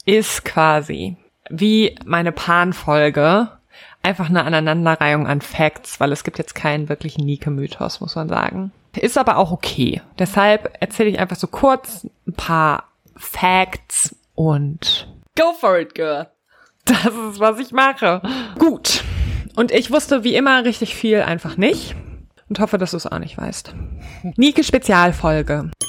ist 0.05 0.45
quasi 0.45 1.17
wie 1.49 1.95
meine 2.05 2.31
Pan-Folge 2.31 3.49
einfach 4.05 4.29
eine 4.29 4.43
Aneinanderreihung 4.43 5.27
an 5.27 5.41
Facts, 5.41 5.99
weil 5.99 6.11
es 6.11 6.23
gibt 6.23 6.37
jetzt 6.37 6.53
keinen 6.53 6.89
wirklichen 6.89 7.25
Nike-Mythos, 7.25 7.99
muss 8.01 8.15
man 8.15 8.29
sagen. 8.29 8.71
Ist 8.95 9.17
aber 9.17 9.37
auch 9.37 9.51
okay. 9.51 10.01
Deshalb 10.19 10.77
erzähle 10.79 11.09
ich 11.09 11.19
einfach 11.19 11.35
so 11.35 11.47
kurz 11.47 12.07
ein 12.27 12.33
paar 12.33 12.83
Facts 13.17 14.15
und 14.35 15.07
Go 15.37 15.53
for 15.59 15.79
it, 15.79 15.95
girl. 15.95 16.27
das 16.85 17.05
ist, 17.05 17.39
was 17.39 17.59
ich 17.59 17.71
mache. 17.71 18.21
Gut. 18.59 19.03
Und 19.55 19.71
ich 19.71 19.91
wusste 19.91 20.23
wie 20.23 20.35
immer 20.35 20.63
richtig 20.63 20.95
viel 20.95 21.21
einfach 21.21 21.57
nicht 21.57 21.95
und 22.47 22.59
hoffe, 22.59 22.77
dass 22.77 22.91
du 22.91 22.97
es 22.97 23.07
auch 23.07 23.19
nicht 23.19 23.37
weißt. 23.37 23.73
Nike 24.37 24.63
Spezialfolge. 24.63 25.71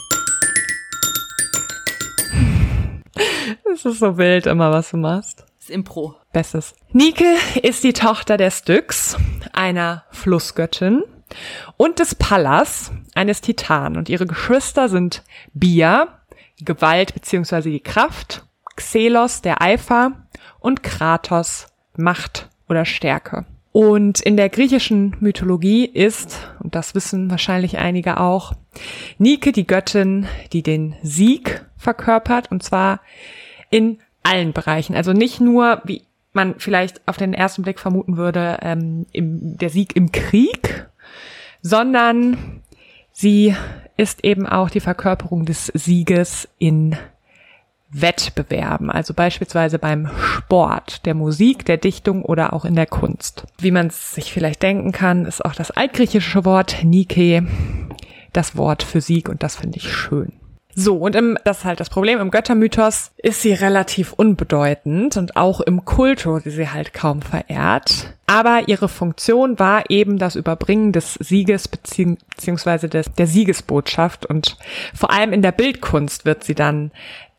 Es 3.72 3.84
ist 3.84 3.98
so 3.98 4.16
wild 4.16 4.46
immer, 4.46 4.72
was 4.72 4.90
du 4.90 4.96
machst. 4.96 5.40
Das 5.40 5.64
ist 5.64 5.70
Impro. 5.70 6.16
Bestes. 6.36 6.74
Nike 6.92 7.24
ist 7.62 7.82
die 7.82 7.94
Tochter 7.94 8.36
der 8.36 8.50
Styx, 8.50 9.16
einer 9.54 10.04
Flussgöttin, 10.10 11.02
und 11.78 11.98
des 11.98 12.14
Pallas, 12.14 12.92
eines 13.14 13.40
Titan. 13.40 13.96
Und 13.96 14.10
ihre 14.10 14.26
Geschwister 14.26 14.90
sind 14.90 15.22
Bia, 15.54 16.08
die 16.60 16.66
Gewalt 16.66 17.14
bzw. 17.14 17.70
die 17.70 17.80
Kraft, 17.80 18.44
Xelos, 18.76 19.40
der 19.40 19.62
Eifer, 19.62 20.12
und 20.60 20.82
Kratos, 20.82 21.68
Macht 21.96 22.50
oder 22.68 22.84
Stärke. 22.84 23.46
Und 23.72 24.20
in 24.20 24.36
der 24.36 24.50
griechischen 24.50 25.16
Mythologie 25.20 25.86
ist, 25.86 26.50
und 26.60 26.74
das 26.74 26.94
wissen 26.94 27.30
wahrscheinlich 27.30 27.78
einige 27.78 28.20
auch, 28.20 28.52
Nike 29.16 29.52
die 29.52 29.66
Göttin, 29.66 30.26
die 30.52 30.62
den 30.62 30.96
Sieg 31.02 31.64
verkörpert, 31.78 32.50
und 32.50 32.62
zwar 32.62 33.00
in 33.70 34.00
allen 34.22 34.52
Bereichen. 34.52 34.94
Also 34.94 35.14
nicht 35.14 35.40
nur, 35.40 35.80
wie 35.84 36.02
man 36.36 36.54
vielleicht 36.58 37.00
auf 37.08 37.16
den 37.16 37.34
ersten 37.34 37.62
Blick 37.62 37.80
vermuten 37.80 38.16
würde, 38.16 38.58
ähm, 38.62 39.06
im, 39.10 39.58
der 39.58 39.70
Sieg 39.70 39.96
im 39.96 40.12
Krieg, 40.12 40.86
sondern 41.62 42.62
sie 43.10 43.56
ist 43.96 44.24
eben 44.24 44.46
auch 44.46 44.70
die 44.70 44.80
Verkörperung 44.80 45.44
des 45.44 45.66
Sieges 45.74 46.48
in 46.58 46.96
Wettbewerben, 47.88 48.90
also 48.90 49.14
beispielsweise 49.14 49.78
beim 49.78 50.08
Sport, 50.18 51.06
der 51.06 51.14
Musik, 51.14 51.64
der 51.64 51.76
Dichtung 51.76 52.22
oder 52.22 52.52
auch 52.52 52.64
in 52.64 52.74
der 52.74 52.86
Kunst. 52.86 53.46
Wie 53.58 53.70
man 53.70 53.86
es 53.86 54.14
sich 54.14 54.32
vielleicht 54.32 54.62
denken 54.62 54.92
kann, 54.92 55.24
ist 55.24 55.44
auch 55.44 55.54
das 55.54 55.70
altgriechische 55.70 56.44
Wort 56.44 56.84
Nike 56.84 57.42
das 58.36 58.56
Wort 58.56 58.82
für 58.82 59.00
Sieg 59.00 59.28
und 59.28 59.42
das 59.42 59.56
finde 59.56 59.78
ich 59.78 59.90
schön. 59.92 60.32
So, 60.78 60.96
und 60.98 61.16
im, 61.16 61.38
das 61.42 61.58
ist 61.58 61.64
halt 61.64 61.80
das 61.80 61.88
Problem, 61.88 62.20
im 62.20 62.30
Göttermythos 62.30 63.10
ist 63.16 63.40
sie 63.40 63.54
relativ 63.54 64.12
unbedeutend 64.12 65.16
und 65.16 65.34
auch 65.34 65.62
im 65.62 65.86
Kult 65.86 66.26
wurde 66.26 66.50
sie 66.50 66.68
halt 66.68 66.92
kaum 66.92 67.22
verehrt. 67.22 68.12
Aber 68.26 68.64
ihre 68.66 68.90
Funktion 68.90 69.58
war 69.58 69.88
eben 69.88 70.18
das 70.18 70.36
Überbringen 70.36 70.92
des 70.92 71.14
Sieges 71.14 71.66
bezieh 71.66 72.18
beziehungsweise 72.28 72.90
der 72.90 73.26
Siegesbotschaft 73.26 74.26
und 74.26 74.58
vor 74.94 75.10
allem 75.10 75.32
in 75.32 75.40
der 75.40 75.52
Bildkunst 75.52 76.26
wird 76.26 76.44
sie 76.44 76.54
dann 76.54 76.90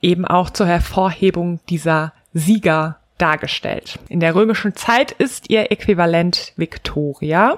eben 0.01 0.25
auch 0.25 0.49
zur 0.49 0.65
Hervorhebung 0.65 1.59
dieser 1.69 2.13
Sieger 2.33 2.97
dargestellt. 3.19 3.99
In 4.09 4.19
der 4.19 4.33
römischen 4.33 4.75
Zeit 4.75 5.11
ist 5.11 5.51
ihr 5.51 5.71
Äquivalent 5.71 6.53
Victoria. 6.55 7.57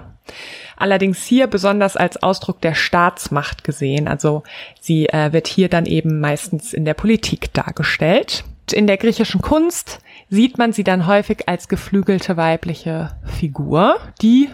Allerdings 0.75 1.24
hier 1.24 1.48
besonders 1.48 1.98
als 1.98 2.21
Ausdruck 2.24 2.62
der 2.62 2.74
Staatsmacht 2.74 3.63
gesehen. 3.63 4.07
Also 4.07 4.43
sie 4.79 5.07
äh, 5.09 5.33
wird 5.33 5.48
hier 5.48 5.69
dann 5.69 5.86
eben 5.86 6.19
meistens 6.19 6.74
in 6.74 6.86
der 6.86 6.93
Politik 6.93 7.53
dargestellt. 7.53 8.43
In 8.71 8.88
der 8.88 8.98
griechischen 8.98 9.41
Kunst 9.41 10.00
sieht 10.29 10.57
man 10.57 10.74
sie 10.74 10.83
dann 10.83 11.07
häufig 11.07 11.50
als 11.50 11.67
geflügelte 11.67 12.38
weibliche 12.38 13.12
Figur, 13.25 13.98
die 14.21 14.50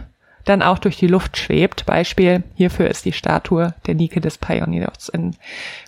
dann 0.46 0.62
auch 0.62 0.79
durch 0.79 0.98
die 0.98 1.08
Luft 1.08 1.38
schwebt. 1.38 1.86
Beispiel 1.86 2.44
hierfür 2.55 2.88
ist 2.88 3.05
die 3.05 3.13
Statue 3.13 3.74
der 3.86 3.96
Nike 3.96 4.22
des 4.22 4.38
Paionios 4.38 5.10
in 5.10 5.36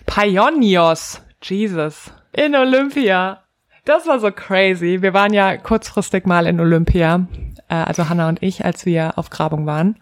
Paionios, 0.06 1.22
Jesus, 1.42 2.10
in 2.32 2.54
Olympia. 2.54 3.42
Das 3.88 4.06
war 4.06 4.20
so 4.20 4.30
crazy. 4.30 5.00
Wir 5.00 5.14
waren 5.14 5.32
ja 5.32 5.56
kurzfristig 5.56 6.26
mal 6.26 6.46
in 6.46 6.60
Olympia, 6.60 7.26
äh, 7.70 7.74
also 7.74 8.10
Hanna 8.10 8.28
und 8.28 8.42
ich, 8.42 8.62
als 8.62 8.84
wir 8.84 9.16
auf 9.16 9.30
Grabung 9.30 9.64
waren 9.64 9.96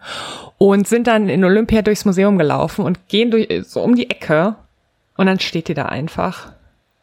und 0.57 0.89
sind 0.89 1.07
dann 1.07 1.29
in 1.29 1.45
Olympia 1.45 1.81
durchs 1.83 2.03
Museum 2.03 2.37
gelaufen 2.37 2.83
und 2.83 3.07
gehen 3.07 3.31
durch 3.31 3.47
so 3.65 3.81
um 3.81 3.95
die 3.95 4.09
Ecke 4.09 4.55
und 5.15 5.27
dann 5.27 5.39
steht 5.39 5.69
die 5.69 5.73
da 5.73 5.85
einfach. 5.85 6.51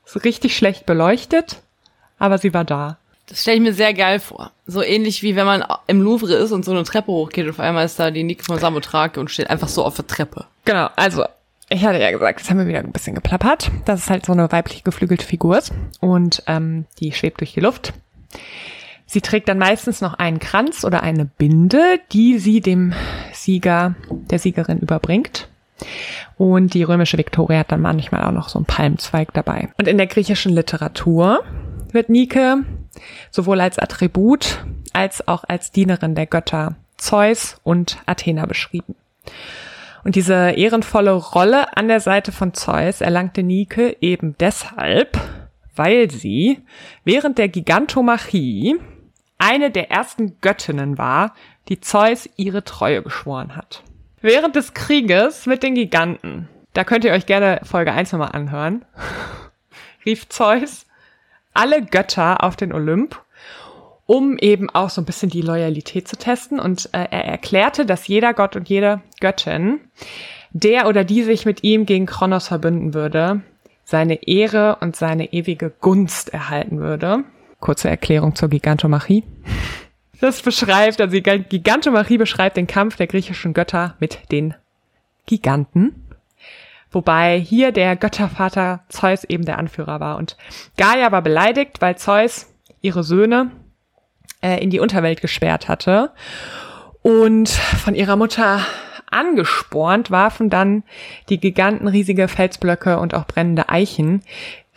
So 0.04 0.20
richtig 0.20 0.54
schlecht 0.54 0.84
beleuchtet, 0.84 1.62
aber 2.18 2.36
sie 2.36 2.52
war 2.52 2.64
da. 2.64 2.98
Das 3.28 3.40
stelle 3.40 3.56
ich 3.56 3.62
mir 3.62 3.72
sehr 3.72 3.94
geil 3.94 4.20
vor. 4.20 4.50
So 4.66 4.82
ähnlich 4.82 5.22
wie 5.22 5.36
wenn 5.36 5.46
man 5.46 5.64
im 5.86 6.02
Louvre 6.02 6.34
ist 6.34 6.52
und 6.52 6.66
so 6.66 6.72
eine 6.72 6.84
Treppe 6.84 7.10
hochgeht 7.12 7.46
und 7.46 7.52
auf 7.52 7.60
einmal 7.60 7.86
ist 7.86 7.98
da 7.98 8.10
die 8.10 8.24
Nike 8.24 8.44
von 8.44 8.58
Samothrake 8.58 9.18
und 9.18 9.30
steht 9.30 9.48
einfach 9.48 9.68
so 9.68 9.86
auf 9.86 9.96
der 9.96 10.06
Treppe. 10.06 10.44
Genau, 10.66 10.90
also 10.96 11.24
ich 11.68 11.84
hatte 11.84 12.00
ja 12.00 12.10
gesagt, 12.10 12.40
jetzt 12.40 12.50
haben 12.50 12.58
wir 12.58 12.66
wieder 12.66 12.80
ein 12.80 12.92
bisschen 12.92 13.14
geplappert, 13.14 13.70
dass 13.84 14.00
es 14.00 14.10
halt 14.10 14.26
so 14.26 14.32
eine 14.32 14.50
weiblich 14.52 14.84
geflügelte 14.84 15.26
Figur 15.26 15.58
ist 15.58 15.72
und 16.00 16.42
ähm, 16.46 16.86
die 17.00 17.12
schwebt 17.12 17.40
durch 17.40 17.54
die 17.54 17.60
Luft. 17.60 17.92
Sie 19.06 19.20
trägt 19.20 19.48
dann 19.48 19.58
meistens 19.58 20.00
noch 20.00 20.14
einen 20.14 20.40
Kranz 20.40 20.84
oder 20.84 21.02
eine 21.02 21.24
Binde, 21.24 22.00
die 22.12 22.38
sie 22.38 22.60
dem 22.60 22.94
Sieger, 23.32 23.94
der 24.10 24.38
Siegerin 24.38 24.78
überbringt. 24.78 25.48
Und 26.36 26.74
die 26.74 26.82
römische 26.82 27.18
Viktoria 27.18 27.60
hat 27.60 27.72
dann 27.72 27.80
manchmal 27.80 28.24
auch 28.24 28.32
noch 28.32 28.48
so 28.48 28.58
einen 28.58 28.66
Palmzweig 28.66 29.32
dabei. 29.34 29.68
Und 29.78 29.88
in 29.88 29.98
der 29.98 30.06
griechischen 30.06 30.52
Literatur 30.52 31.44
wird 31.92 32.08
Nike 32.08 32.64
sowohl 33.30 33.60
als 33.60 33.78
Attribut 33.78 34.64
als 34.92 35.26
auch 35.28 35.44
als 35.44 35.72
Dienerin 35.72 36.14
der 36.14 36.26
Götter 36.26 36.76
Zeus 36.96 37.58
und 37.64 37.98
Athena 38.06 38.46
beschrieben. 38.46 38.94
Und 40.04 40.16
diese 40.16 40.50
ehrenvolle 40.50 41.12
Rolle 41.12 41.76
an 41.76 41.88
der 41.88 42.00
Seite 42.00 42.30
von 42.30 42.52
Zeus 42.52 43.00
erlangte 43.00 43.42
Nike 43.42 43.96
eben 44.02 44.36
deshalb, 44.38 45.18
weil 45.74 46.10
sie 46.10 46.60
während 47.04 47.38
der 47.38 47.48
Gigantomachie 47.48 48.76
eine 49.38 49.70
der 49.70 49.90
ersten 49.90 50.40
Göttinnen 50.40 50.98
war, 50.98 51.34
die 51.68 51.80
Zeus 51.80 52.28
ihre 52.36 52.64
Treue 52.64 53.02
geschworen 53.02 53.56
hat. 53.56 53.82
Während 54.20 54.56
des 54.56 54.74
Krieges 54.74 55.46
mit 55.46 55.62
den 55.62 55.74
Giganten, 55.74 56.48
da 56.74 56.84
könnt 56.84 57.04
ihr 57.04 57.12
euch 57.12 57.26
gerne 57.26 57.60
Folge 57.64 57.92
1 57.92 58.12
nochmal 58.12 58.32
anhören, 58.32 58.84
rief 60.04 60.28
Zeus 60.28 60.86
alle 61.54 61.82
Götter 61.82 62.44
auf 62.44 62.56
den 62.56 62.72
Olymp, 62.72 63.23
um 64.06 64.36
eben 64.38 64.70
auch 64.70 64.90
so 64.90 65.00
ein 65.00 65.04
bisschen 65.04 65.30
die 65.30 65.42
Loyalität 65.42 66.08
zu 66.08 66.16
testen. 66.16 66.60
Und 66.60 66.90
äh, 66.92 67.06
er 67.10 67.24
erklärte, 67.24 67.86
dass 67.86 68.06
jeder 68.06 68.34
Gott 68.34 68.56
und 68.56 68.68
jede 68.68 69.00
Göttin, 69.20 69.80
der 70.52 70.86
oder 70.88 71.04
die 71.04 71.22
sich 71.22 71.46
mit 71.46 71.64
ihm 71.64 71.86
gegen 71.86 72.06
Kronos 72.06 72.48
verbünden 72.48 72.94
würde, 72.94 73.42
seine 73.84 74.26
Ehre 74.26 74.76
und 74.80 74.96
seine 74.96 75.32
ewige 75.32 75.70
Gunst 75.70 76.32
erhalten 76.32 76.78
würde. 76.78 77.24
Kurze 77.60 77.88
Erklärung 77.88 78.34
zur 78.34 78.48
Gigantomachie. 78.48 79.24
Das 80.20 80.42
beschreibt, 80.42 81.00
also 81.00 81.12
die 81.12 81.22
Gigantomachie 81.22 82.18
beschreibt 82.18 82.56
den 82.56 82.66
Kampf 82.66 82.96
der 82.96 83.06
griechischen 83.06 83.52
Götter 83.52 83.94
mit 84.00 84.30
den 84.32 84.54
Giganten. 85.26 86.06
Wobei 86.90 87.38
hier 87.38 87.72
der 87.72 87.96
Göttervater 87.96 88.84
Zeus 88.88 89.24
eben 89.24 89.44
der 89.44 89.58
Anführer 89.58 89.98
war. 90.00 90.16
Und 90.16 90.36
Gaia 90.76 91.10
war 91.10 91.22
beleidigt, 91.22 91.80
weil 91.80 91.98
Zeus 91.98 92.46
ihre 92.80 93.02
Söhne 93.02 93.50
äh, 94.44 94.62
in 94.62 94.70
die 94.70 94.80
Unterwelt 94.80 95.20
gesperrt 95.22 95.68
hatte. 95.68 96.10
Und 97.02 97.48
von 97.48 97.94
ihrer 97.94 98.16
Mutter 98.16 98.60
angespornt 99.10 100.10
warfen 100.10 100.50
dann 100.50 100.82
die 101.28 101.38
Giganten 101.38 101.88
riesige 101.88 102.28
Felsblöcke 102.28 102.98
und 102.98 103.14
auch 103.14 103.26
brennende 103.26 103.68
Eichen 103.68 104.22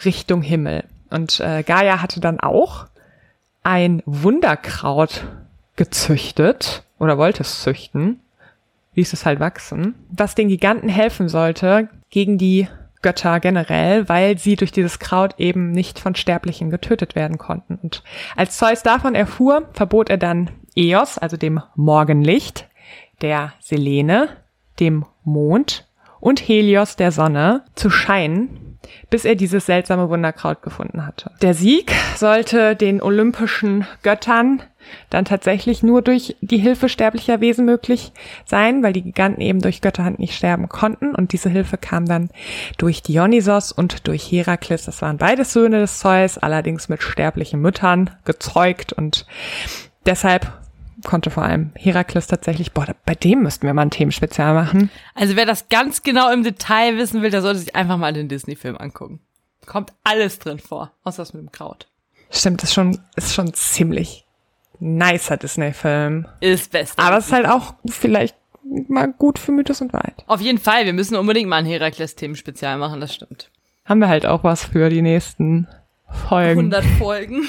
Richtung 0.06 0.42
Himmel. 0.42 0.84
Und 1.10 1.40
äh, 1.40 1.64
Gaia 1.64 2.02
hatte 2.02 2.20
dann 2.20 2.40
auch 2.40 2.86
ein 3.64 4.02
Wunderkraut 4.06 5.26
gezüchtet 5.76 6.84
oder 7.00 7.18
wollte 7.18 7.44
es 7.44 7.62
züchten, 7.62 8.20
ließ 8.96 9.14
es 9.14 9.26
halt 9.26 9.40
wachsen, 9.40 9.96
was 10.10 10.36
den 10.36 10.48
Giganten 10.48 10.90
helfen 10.90 11.30
sollte, 11.30 11.90
gegen 12.10 12.38
die 12.38 12.68
Götter 13.08 13.40
generell, 13.40 14.10
weil 14.10 14.38
sie 14.38 14.58
durch 14.58 14.74
dieses 14.74 15.00
Kraut 15.00 15.36
eben 15.38 15.72
nicht 15.72 15.98
von 15.98 16.14
Sterblichen 16.14 16.70
getötet 16.70 17.16
werden 17.16 17.38
konnten. 17.38 17.80
Und 17.82 18.04
als 18.36 18.58
Zeus 18.58 18.84
davon 18.84 19.16
erfuhr, 19.16 19.70
verbot 19.72 20.10
er 20.10 20.18
dann 20.18 20.50
Eos, 20.76 21.18
also 21.18 21.38
dem 21.38 21.62
Morgenlicht, 21.78 22.68
der 23.22 23.54
Selene, 23.62 24.28
dem 24.82 25.06
Mond 25.24 25.88
und 26.20 26.46
Helios, 26.46 26.98
der 26.98 27.14
Sonne, 27.14 27.64
zu 27.76 27.90
scheinen, 27.90 28.67
bis 29.10 29.26
er 29.26 29.36
dieses 29.36 29.66
seltsame 29.66 30.10
Wunderkraut 30.10 30.62
gefunden 30.62 31.06
hatte. 31.06 31.32
Der 31.42 31.54
Sieg 31.54 31.92
sollte 32.16 32.76
den 32.76 33.02
olympischen 33.02 33.86
Göttern 34.04 34.62
dann 35.10 35.26
tatsächlich 35.26 35.84
nur 35.84 36.02
durch 36.02 36.36
die 36.42 36.58
Hilfe 36.58 36.90
sterblicher 36.90 37.42
Wesen 37.42 37.66
möglich 37.66 38.12
sein, 38.46 38.84
weil 38.84 38.94
die 38.94 39.02
Giganten 39.02 39.42
eben 39.42 39.62
durch 39.62 39.82
Götterhand 39.82 40.20
nicht 40.20 40.34
sterben 40.34 40.70
konnten. 40.70 41.16
Und 41.16 41.34
diese 41.34 41.50
Hilfe 41.50 41.78
kam 41.78 42.06
dann 42.06 42.30
durch 42.78 43.02
Dionysos 43.02 43.72
und 43.72 44.08
durch 44.08 44.32
Herakles. 44.32 44.86
Das 44.86 45.02
waren 45.02 45.18
beides 45.18 45.54
Söhne 45.54 45.80
des 45.80 46.00
Zeus, 46.00 46.38
allerdings 46.38 46.90
mit 46.90 47.04
sterblichen 47.04 47.62
Müttern 47.62 48.12
gezeugt. 48.26 48.94
Und 48.94 49.26
deshalb 50.06 50.48
konnte 51.04 51.30
vor 51.30 51.44
allem 51.44 51.72
Herakles 51.76 52.28
tatsächlich, 52.28 52.72
boah, 52.72 52.88
bei 53.06 53.16
dem 53.16 53.44
müssten 53.44 53.68
wir 53.68 53.74
mal 53.74 53.84
ein 53.84 53.92
Themenspezial 53.92 54.54
machen. 54.54 54.90
Also 55.16 55.36
wer 55.36 55.46
das 55.46 55.70
ganz 55.70 56.04
genau 56.04 56.32
im 56.32 56.44
Detail 56.44 56.98
wissen 56.98 57.22
will, 57.22 57.30
der 57.30 57.42
sollte 57.42 57.60
sich 57.60 57.76
einfach 57.76 57.98
mal 57.98 58.14
den 58.14 58.28
Disney-Film 58.28 58.78
angucken. 58.78 59.20
Kommt 59.66 59.94
alles 60.04 60.40
drin 60.40 60.60
vor, 60.60 60.92
außer 61.04 61.22
das 61.22 61.34
mit 61.34 61.44
dem 61.44 61.52
Kraut. 61.52 61.88
Stimmt, 62.30 62.64
ist 62.64 62.74
schon, 62.74 63.00
ist 63.16 63.34
schon 63.34 63.54
ziemlich 63.54 64.26
nicer 64.80 65.38
Disney-Film. 65.38 66.28
Ist 66.40 66.72
best. 66.72 66.98
Aber 67.00 67.18
es 67.18 67.28
ist 67.28 67.34
halt 67.34 67.48
auch 67.48 67.74
vielleicht 67.88 68.36
mal 68.88 69.08
gut 69.08 69.40
für 69.40 69.52
Mythos 69.52 69.82
und 69.82 69.94
Wahrheit. 69.94 70.24
Auf 70.28 70.42
jeden 70.42 70.58
Fall, 70.58 70.86
wir 70.86 70.94
müssen 70.94 71.16
unbedingt 71.16 71.50
mal 71.50 71.58
ein 71.58 71.66
Herakles-Themenspezial 71.66 72.78
machen, 72.78 73.00
das 73.00 73.14
stimmt. 73.14 73.50
Haben 73.86 74.00
wir 74.00 74.10
halt 74.10 74.26
auch 74.26 74.44
was 74.44 74.66
für 74.66 74.90
die 74.90 75.02
nächsten 75.02 75.68
Folgen. 76.28 76.74
100 76.74 76.86
Folgen. 76.98 77.44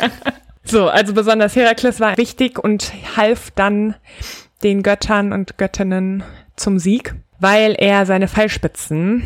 so, 0.64 0.88
also 0.88 1.14
besonders 1.14 1.56
Herakles 1.56 2.00
war 2.00 2.16
wichtig 2.16 2.58
und 2.58 2.92
half 3.16 3.50
dann 3.52 3.94
den 4.62 4.82
Göttern 4.82 5.32
und 5.32 5.58
Göttinnen 5.58 6.22
zum 6.56 6.78
Sieg 6.78 7.14
weil 7.42 7.74
er 7.76 8.06
seine 8.06 8.28
Pfeilspitzen 8.28 9.24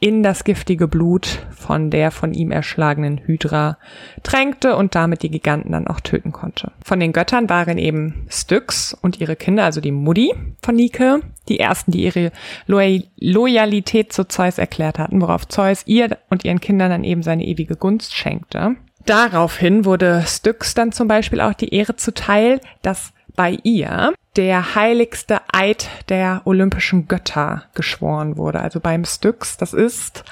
in 0.00 0.22
das 0.22 0.44
giftige 0.44 0.88
Blut 0.88 1.46
von 1.50 1.90
der 1.90 2.10
von 2.10 2.32
ihm 2.32 2.50
erschlagenen 2.50 3.18
Hydra 3.18 3.76
tränkte 4.22 4.74
und 4.74 4.94
damit 4.94 5.22
die 5.22 5.30
Giganten 5.30 5.72
dann 5.72 5.86
auch 5.86 6.00
töten 6.00 6.32
konnte. 6.32 6.72
Von 6.82 6.98
den 6.98 7.12
Göttern 7.12 7.50
waren 7.50 7.76
eben 7.76 8.26
Styx 8.30 8.96
und 9.02 9.20
ihre 9.20 9.36
Kinder, 9.36 9.64
also 9.64 9.82
die 9.82 9.92
Mutti 9.92 10.32
von 10.62 10.76
Nike, 10.76 11.20
die 11.50 11.60
ersten, 11.60 11.92
die 11.92 12.04
ihre 12.04 12.32
Loy 12.66 13.04
Loyalität 13.20 14.14
zu 14.14 14.26
Zeus 14.26 14.56
erklärt 14.56 14.98
hatten, 14.98 15.20
worauf 15.20 15.46
Zeus 15.46 15.82
ihr 15.84 16.16
und 16.30 16.46
ihren 16.46 16.60
Kindern 16.60 16.88
dann 16.88 17.04
eben 17.04 17.22
seine 17.22 17.44
ewige 17.44 17.76
Gunst 17.76 18.14
schenkte. 18.14 18.76
Daraufhin 19.08 19.86
wurde 19.86 20.22
Styx 20.26 20.74
dann 20.74 20.92
zum 20.92 21.08
Beispiel 21.08 21.40
auch 21.40 21.54
die 21.54 21.72
Ehre 21.74 21.96
zuteil, 21.96 22.60
dass 22.82 23.14
bei 23.34 23.56
ihr 23.62 24.12
der 24.36 24.74
heiligste 24.74 25.40
Eid 25.50 25.88
der 26.10 26.42
olympischen 26.44 27.08
Götter 27.08 27.62
geschworen 27.74 28.36
wurde. 28.36 28.60
Also 28.60 28.80
beim 28.80 29.06
Styx, 29.06 29.56
das 29.56 29.72
ist 29.72 30.24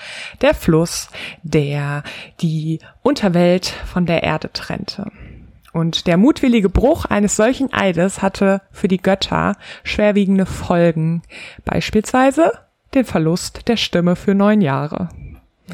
der 0.43 0.53
Fluss, 0.53 1.09
der 1.43 2.03
die 2.43 2.81
Unterwelt 3.01 3.67
von 3.67 4.05
der 4.05 4.23
Erde 4.23 4.53
trennte. 4.53 5.11
Und 5.73 6.07
der 6.07 6.19
mutwillige 6.19 6.69
Bruch 6.69 7.07
eines 7.07 7.35
solchen 7.35 7.73
Eides 7.73 8.21
hatte 8.21 8.61
für 8.73 8.89
die 8.89 9.01
Götter 9.01 9.57
schwerwiegende 9.85 10.45
Folgen. 10.45 11.23
Beispielsweise 11.65 12.53
den 12.93 13.07
Verlust 13.07 13.69
der 13.69 13.79
Stimme 13.79 14.17
für 14.17 14.35
neun 14.35 14.61
Jahre. 14.61 15.09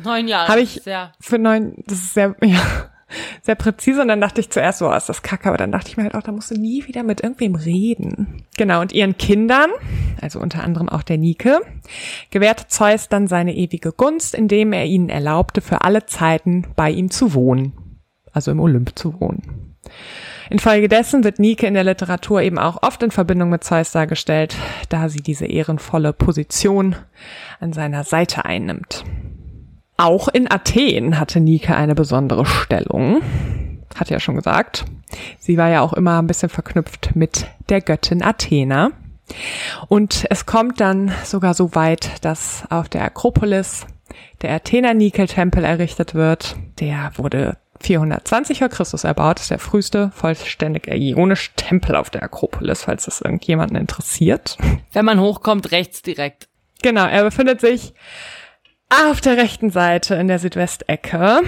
Neun 0.05 0.29
Jahre. 0.29 0.49
Habe 0.49 0.61
ich 0.61 0.83
für 1.21 1.39
neun, 1.39 1.75
das 1.87 1.99
ist 1.99 2.15
sehr, 2.15 2.35
ja, 2.43 2.61
sehr 3.43 3.55
präzise 3.55 4.03
und 4.03 4.09
dann 4.09 4.21
dachte 4.21 4.41
ich 4.41 4.51
zuerst, 4.51 4.79
so, 4.79 4.89
oh, 4.89 4.95
ist 4.95 5.09
das 5.09 5.23
kacke, 5.23 5.49
aber 5.49 5.59
dann 5.59 5.73
dachte 5.73 5.89
ich 5.89 5.97
mir 5.97 6.05
halt 6.05 6.15
auch, 6.15 6.23
da 6.23 6.33
musst 6.33 6.51
du 6.51 6.55
nie 6.55 6.87
wieder 6.87 7.03
mit 7.03 7.23
irgendwem 7.23 7.55
reden. 7.55 8.45
Genau, 8.57 8.81
und 8.81 8.93
ihren 8.93 9.17
Kindern, 9.17 9.71
also 10.21 10.41
unter 10.41 10.63
anderem 10.63 10.89
auch 10.89 11.03
der 11.03 11.19
Nike, 11.19 11.57
gewährte 12.31 12.69
Zeus 12.69 13.09
dann 13.09 13.27
seine 13.27 13.55
ewige 13.55 13.93
Gunst, 13.93 14.35
indem 14.35 14.73
er 14.73 14.87
ihnen 14.87 15.09
erlaubte, 15.09 15.61
für 15.61 15.83
alle 15.83 16.07
Zeiten 16.07 16.67
bei 16.77 16.91
ihm 16.91 17.11
zu 17.11 17.35
wohnen. 17.35 17.73
Also 18.33 18.51
im 18.51 18.61
Olymp 18.61 18.99
zu 18.99 19.21
wohnen. 19.21 19.77
Infolgedessen 20.49 21.25
wird 21.25 21.39
Nike 21.39 21.67
in 21.67 21.75
der 21.75 21.85
Literatur 21.85 22.43
eben 22.43 22.59
auch 22.59 22.83
oft 22.83 23.03
in 23.03 23.11
Verbindung 23.11 23.51
mit 23.51 23.65
Zeus 23.65 23.91
dargestellt, 23.93 24.55
da 24.89 25.09
sie 25.09 25.23
diese 25.23 25.47
ehrenvolle 25.47 26.13
Position 26.13 26.97
an 27.61 27.73
seiner 27.73 28.05
Seite 28.05 28.45
einnimmt. 28.45 29.05
Auch 29.97 30.29
in 30.29 30.51
Athen 30.51 31.19
hatte 31.19 31.41
Nike 31.41 31.71
eine 31.71 31.95
besondere 31.95 32.47
Stellung. 32.47 33.23
Hat 33.95 34.11
ja 34.11 34.21
schon 34.21 34.37
gesagt. 34.37 34.85
Sie 35.39 35.59
war 35.59 35.69
ja 35.69 35.83
auch 35.83 35.93
immer 35.93 36.21
ein 36.21 36.27
bisschen 36.27 36.49
verknüpft 36.49 37.15
mit 37.15 37.47
der 37.69 37.81
Göttin 37.81 38.23
Athena. 38.23 38.91
Und 39.89 40.27
es 40.31 40.47
kommt 40.47 40.81
dann 40.81 41.13
sogar 41.25 41.55
so 41.55 41.75
weit, 41.75 42.25
dass 42.25 42.65
auf 42.71 42.89
der 42.89 43.05
Akropolis 43.05 43.87
der 44.43 44.53
Athener 44.53 44.95
Nike-Tempel 44.95 45.65
errichtet 45.65 46.15
wird. 46.15 46.57
Der 46.81 47.13
wurde 47.17 47.59
420 47.81 48.59
vor 48.59 48.69
Christus 48.69 49.05
erbaut. 49.05 49.37
Das 49.37 49.45
ist 49.45 49.51
der 49.51 49.59
früheste 49.59 50.11
vollständig 50.15 50.89
ionische 50.89 51.51
Tempel 51.57 51.97
auf 51.97 52.11
der 52.11 52.23
Akropolis, 52.23 52.85
falls 52.85 53.05
das 53.05 53.21
irgendjemanden 53.21 53.77
interessiert. 53.77 54.57
Wenn 54.93 55.05
man 55.05 55.21
hochkommt, 55.21 55.71
rechts 55.71 56.03
direkt. 56.03 56.49
Genau, 56.83 57.07
er 57.07 57.25
befindet 57.25 57.61
sich 57.61 57.95
auf 58.93 59.21
der 59.21 59.37
rechten 59.37 59.71
Seite 59.71 60.15
in 60.17 60.29
der 60.29 60.39
Südwestecke, 60.39 61.41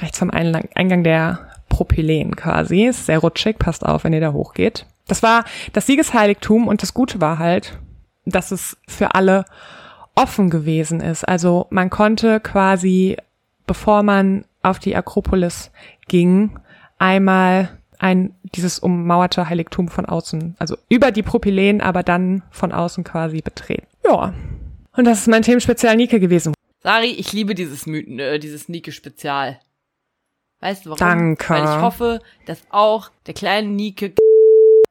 rechts 0.00 0.18
vom 0.18 0.30
Eingang 0.30 1.02
der 1.02 1.48
Propylen 1.68 2.36
quasi, 2.36 2.86
ist 2.86 3.06
sehr 3.06 3.18
rutschig, 3.18 3.58
passt 3.58 3.84
auf, 3.84 4.04
wenn 4.04 4.12
ihr 4.12 4.20
da 4.20 4.32
hochgeht. 4.32 4.86
Das 5.08 5.22
war 5.22 5.44
das 5.72 5.86
Siegesheiligtum 5.86 6.68
und 6.68 6.82
das 6.82 6.94
Gute 6.94 7.20
war 7.20 7.38
halt, 7.38 7.78
dass 8.24 8.52
es 8.52 8.76
für 8.86 9.14
alle 9.14 9.44
offen 10.14 10.50
gewesen 10.50 11.00
ist. 11.00 11.26
Also 11.26 11.66
man 11.70 11.90
konnte 11.90 12.40
quasi, 12.40 13.16
bevor 13.66 14.02
man 14.02 14.44
auf 14.62 14.78
die 14.78 14.94
Akropolis 14.94 15.70
ging, 16.06 16.58
einmal 16.98 17.70
ein 17.98 18.34
dieses 18.54 18.78
ummauerte 18.78 19.48
Heiligtum 19.48 19.88
von 19.88 20.06
außen, 20.06 20.56
also 20.58 20.76
über 20.88 21.10
die 21.10 21.22
Propylen, 21.22 21.80
aber 21.80 22.02
dann 22.02 22.42
von 22.50 22.70
außen 22.72 23.02
quasi 23.02 23.40
betreten. 23.40 23.86
Ja. 24.04 24.34
Und 24.94 25.04
das 25.06 25.20
ist 25.20 25.28
mein 25.28 25.42
Themenspezial 25.42 25.96
Nike 25.96 26.20
gewesen. 26.20 26.52
Sari, 26.82 27.10
ich 27.10 27.32
liebe 27.32 27.54
dieses 27.54 27.86
Mythen, 27.86 28.18
äh, 28.18 28.38
dieses 28.38 28.68
Nike-Spezial. 28.68 29.60
Weißt 30.60 30.84
du 30.84 30.90
warum? 30.90 30.98
Danke. 30.98 31.50
Weil 31.50 31.64
ich 31.64 31.82
hoffe, 31.82 32.20
dass 32.46 32.62
auch 32.70 33.10
der 33.26 33.34
kleine 33.34 33.68
Nike 33.68 34.14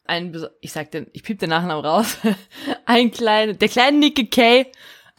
ein, 0.06 0.36
ich 0.60 0.72
sag 0.74 0.92
den, 0.92 1.08
ich 1.14 1.24
piep 1.24 1.40
den 1.40 1.50
Nachnamen 1.50 1.86
raus, 1.86 2.18
ein 2.86 3.12
kleine, 3.12 3.56
der 3.56 3.70
kleine 3.70 3.98
Nike 3.98 4.30
K 4.30 4.66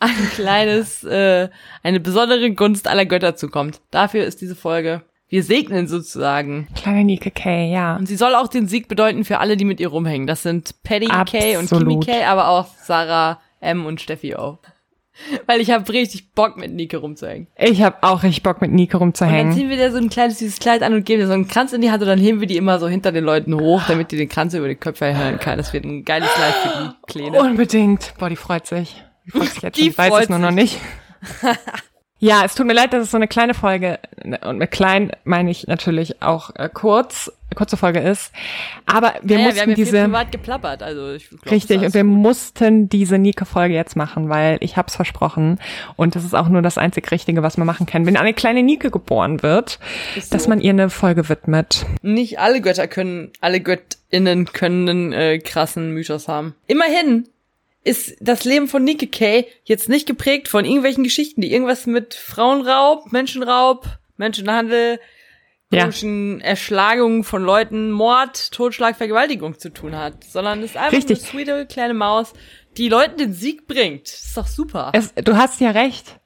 ein 0.01 0.31
kleines, 0.35 1.05
äh, 1.05 1.49
eine 1.83 2.01
besondere 2.01 2.51
Gunst 2.53 2.89
aller 2.89 3.07
Götter 3.07 3.37
zukommt. 3.37 3.81
Dafür 3.91 4.25
ist 4.25 4.41
diese 4.41 4.57
Folge. 4.57 5.03
Wir 5.29 5.45
segnen 5.45 5.87
sozusagen. 5.87 6.69
Kleine 6.75 7.05
Nike 7.05 7.31
K, 7.31 7.71
ja. 7.71 7.97
Und 7.97 8.07
sie 8.07 8.17
soll 8.17 8.35
auch 8.35 8.49
den 8.49 8.67
Sieg 8.67 8.89
bedeuten 8.89 9.25
für 9.25 9.39
alle, 9.39 9.57
die 9.57 9.65
mit 9.65 9.81
ihr 9.81 9.89
rumhängen. 9.89 10.27
Das 10.27 10.43
sind 10.43 10.83
Paddy 10.83 11.07
K 11.07 11.57
und 11.57 11.71
Kimi 11.71 12.01
K, 12.01 12.27
aber 12.27 12.49
auch 12.49 12.67
Sarah 12.83 13.41
M 13.61 13.87
und 13.87 14.01
Steffi 14.01 14.35
O. 14.35 14.59
Weil 15.47 15.61
ich 15.61 15.71
habe 15.71 15.91
richtig 15.93 16.33
Bock, 16.33 16.57
mit 16.57 16.73
Nike 16.73 16.97
rumzuhängen. 16.97 17.49
Ich 17.57 17.83
habe 17.83 17.97
auch 18.03 18.23
richtig 18.23 18.43
Bock, 18.43 18.61
mit 18.61 18.73
Nike 18.73 18.95
rumzuhängen. 18.95 19.41
Und 19.41 19.51
dann 19.51 19.59
ziehen 19.59 19.69
wir 19.71 19.77
dir 19.77 19.91
so 19.91 19.99
ein 19.99 20.09
kleines 20.09 20.39
süßes 20.39 20.59
Kleid 20.59 20.83
an 20.83 20.95
und 20.95 21.05
geben 21.05 21.21
dir 21.21 21.27
so 21.27 21.33
einen 21.35 21.49
Kranz 21.49 21.73
in 21.73 21.81
die 21.81 21.91
Hand 21.91 22.03
und 22.03 22.09
dann 22.09 22.19
heben 22.19 22.41
wir 22.41 22.47
die 22.47 22.57
immer 22.57 22.79
so 22.79 22.89
hinter 22.89 23.13
den 23.13 23.25
Leuten 23.25 23.55
hoch, 23.59 23.83
damit 23.87 24.11
die 24.11 24.17
den 24.17 24.29
Kranz 24.29 24.55
über 24.55 24.69
die 24.69 24.75
Köpfe 24.75 25.07
erhören 25.07 25.39
kann. 25.39 25.59
Das 25.59 25.73
wird 25.73 25.85
ein 25.85 26.05
geiles 26.05 26.31
Kleid 26.33 26.55
für 26.55 26.69
die 26.69 27.13
Kleine. 27.13 27.41
Unbedingt. 27.41 28.15
Boah, 28.19 28.29
die 28.29 28.37
freut 28.37 28.67
sich. 28.67 29.03
Die 29.27 29.31
freut 29.31 29.49
sich 29.49 29.63
jetzt 29.63 29.79
die 29.79 29.93
schon. 29.93 29.99
weiß 29.99 30.25
es 30.25 30.29
nur 30.29 30.39
noch 30.39 30.51
nicht. 30.51 30.79
Ja, 32.25 32.45
es 32.45 32.55
tut 32.55 32.69
mir 32.69 32.73
leid, 32.73 32.93
dass 32.93 33.03
es 33.03 33.11
so 33.11 33.17
eine 33.17 33.27
kleine 33.27 33.53
Folge, 33.53 33.99
und 34.23 34.59
mit 34.59 34.71
klein 34.71 35.13
meine 35.25 35.51
ich 35.51 35.67
natürlich 35.67 36.23
auch 36.23 36.55
äh, 36.57 36.69
kurz, 36.73 37.33
kurze 37.55 37.77
Folge 37.77 38.01
ist. 38.01 38.33
Aber 38.87 39.15
wir 39.23 39.37
naja, 39.37 39.49
mussten 39.49 39.57
wir 39.57 39.63
haben 39.63 39.71
ja 39.71 39.77
diese. 39.77 39.91
Viel 39.91 40.05
privat 40.05 40.33
geplappert, 40.33 40.83
also 40.83 41.13
ich 41.13 41.29
glaub, 41.29 41.51
Richtig, 41.51 41.83
und 41.83 41.95
wir 41.95 42.05
mussten 42.05 42.89
diese 42.89 43.19
Nike-Folge 43.19 43.75
jetzt 43.75 43.97
machen, 43.97 44.29
weil 44.29 44.59
ich 44.61 44.77
hab's 44.77 44.97
versprochen. 44.97 45.59
Und 45.97 46.15
das 46.15 46.25
ist 46.25 46.35
auch 46.35 46.49
nur 46.49 46.63
das 46.63 46.79
einzig 46.79 47.11
Richtige, 47.11 47.43
was 47.43 47.59
man 47.59 47.67
machen 47.67 47.87
kann. 47.87 48.07
Wenn 48.07 48.17
eine 48.17 48.35
kleine 48.35 48.63
Nike 48.63 48.91
geboren 48.91 49.43
wird, 49.43 49.79
so. 50.15 50.21
dass 50.31 50.49
man 50.49 50.61
ihr 50.61 50.71
eine 50.71 50.91
Folge 50.91 51.29
widmet. 51.29 51.87
Nicht 52.03 52.39
alle 52.39 52.61
Götter 52.61 52.89
können, 52.89 53.33
alle 53.41 53.61
GöttInnen 53.61 54.47
können 54.47 54.89
einen 54.89 55.13
äh, 55.13 55.39
krassen 55.39 55.93
Mythos 55.93 56.29
haben. 56.29 56.55
Immerhin 56.67 57.29
ist 57.85 58.17
das 58.21 58.45
Leben 58.45 58.69
von 58.69 58.85
Nike 58.85 59.09
Kay 59.09 59.47
jetzt 59.65 59.89
nicht 59.89 60.07
geprägt 60.07 60.49
von 60.49 60.65
irgendwelchen 60.65 61.05
Geschichten, 61.05 61.41
die 61.41 61.53
irgendwas 61.53 61.87
mit 61.87 62.15
Frauenraub, 62.15 63.13
Menschenraub, 63.13 63.87
Menschenhandel, 64.17 64.99
komischen 65.71 66.41
ja. 66.41 66.47
Erschlagungen 66.47 67.25
von 67.25 67.43
Leuten, 67.43 67.91
Mord, 67.91 68.53
Totschlag, 68.53 68.97
Vergewaltigung 68.97 69.59
zu 69.59 69.71
tun 69.71 69.97
hat, 69.97 70.25
sondern 70.25 70.63
ist 70.63 70.77
einfach 70.77 70.93
Richtig. 70.93 71.19
eine 71.21 71.27
sweete 71.27 71.67
kleine 71.67 71.95
Maus, 71.95 72.33
die 72.77 72.89
Leuten 72.89 73.19
den 73.19 73.33
Sieg 73.33 73.67
bringt. 73.67 74.05
Das 74.05 74.25
ist 74.25 74.37
doch 74.37 74.47
super. 74.47 74.91
Es, 74.95 75.15
du 75.15 75.37
hast 75.37 75.61
ja 75.61 75.71
recht. 75.71 76.21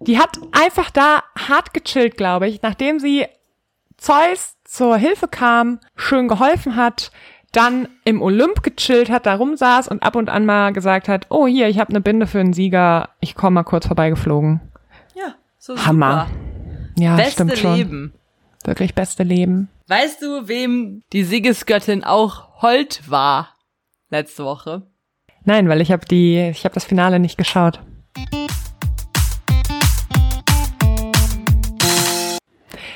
Die 0.00 0.18
hat 0.18 0.38
einfach 0.50 0.90
da 0.90 1.22
hart 1.38 1.72
gechillt, 1.74 2.16
glaube 2.16 2.48
ich, 2.48 2.62
nachdem 2.62 2.98
sie 2.98 3.26
Zeus 3.96 4.56
zur 4.64 4.96
Hilfe 4.96 5.28
kam, 5.28 5.78
schön 5.94 6.26
geholfen 6.26 6.74
hat, 6.74 7.12
dann 7.52 7.88
im 8.04 8.20
Olymp 8.20 8.62
gechillt 8.62 9.10
hat, 9.10 9.26
da 9.26 9.34
rumsaß 9.34 9.88
und 9.88 10.02
ab 10.02 10.16
und 10.16 10.28
an 10.28 10.44
mal 10.44 10.72
gesagt 10.72 11.08
hat, 11.08 11.26
oh 11.28 11.46
hier, 11.46 11.68
ich 11.68 11.78
habe 11.78 11.90
eine 11.90 12.00
Binde 12.00 12.26
für 12.26 12.40
einen 12.40 12.52
Sieger, 12.52 13.10
ich 13.20 13.36
komme 13.36 13.56
mal 13.56 13.62
kurz 13.62 13.86
vorbeigeflogen. 13.86 14.60
Ja, 15.14 15.34
so 15.58 15.76
Hammer. 15.76 16.28
Ja, 16.98 17.16
Beste 17.16 17.32
stimmt 17.32 17.58
schon. 17.58 17.76
Leben. 17.76 18.12
Wirklich 18.64 18.94
beste 18.94 19.22
Leben. 19.22 19.68
Weißt 19.88 20.22
du, 20.22 20.48
wem 20.48 21.02
die 21.12 21.24
Siegesgöttin 21.24 22.04
auch 22.04 22.62
hold 22.62 23.02
war 23.10 23.56
letzte 24.10 24.44
Woche? 24.44 24.82
Nein, 25.44 25.68
weil 25.68 25.80
ich 25.80 25.90
habe 25.90 26.06
die, 26.06 26.38
ich 26.50 26.64
habe 26.64 26.74
das 26.74 26.84
Finale 26.84 27.18
nicht 27.18 27.36
geschaut. 27.36 27.80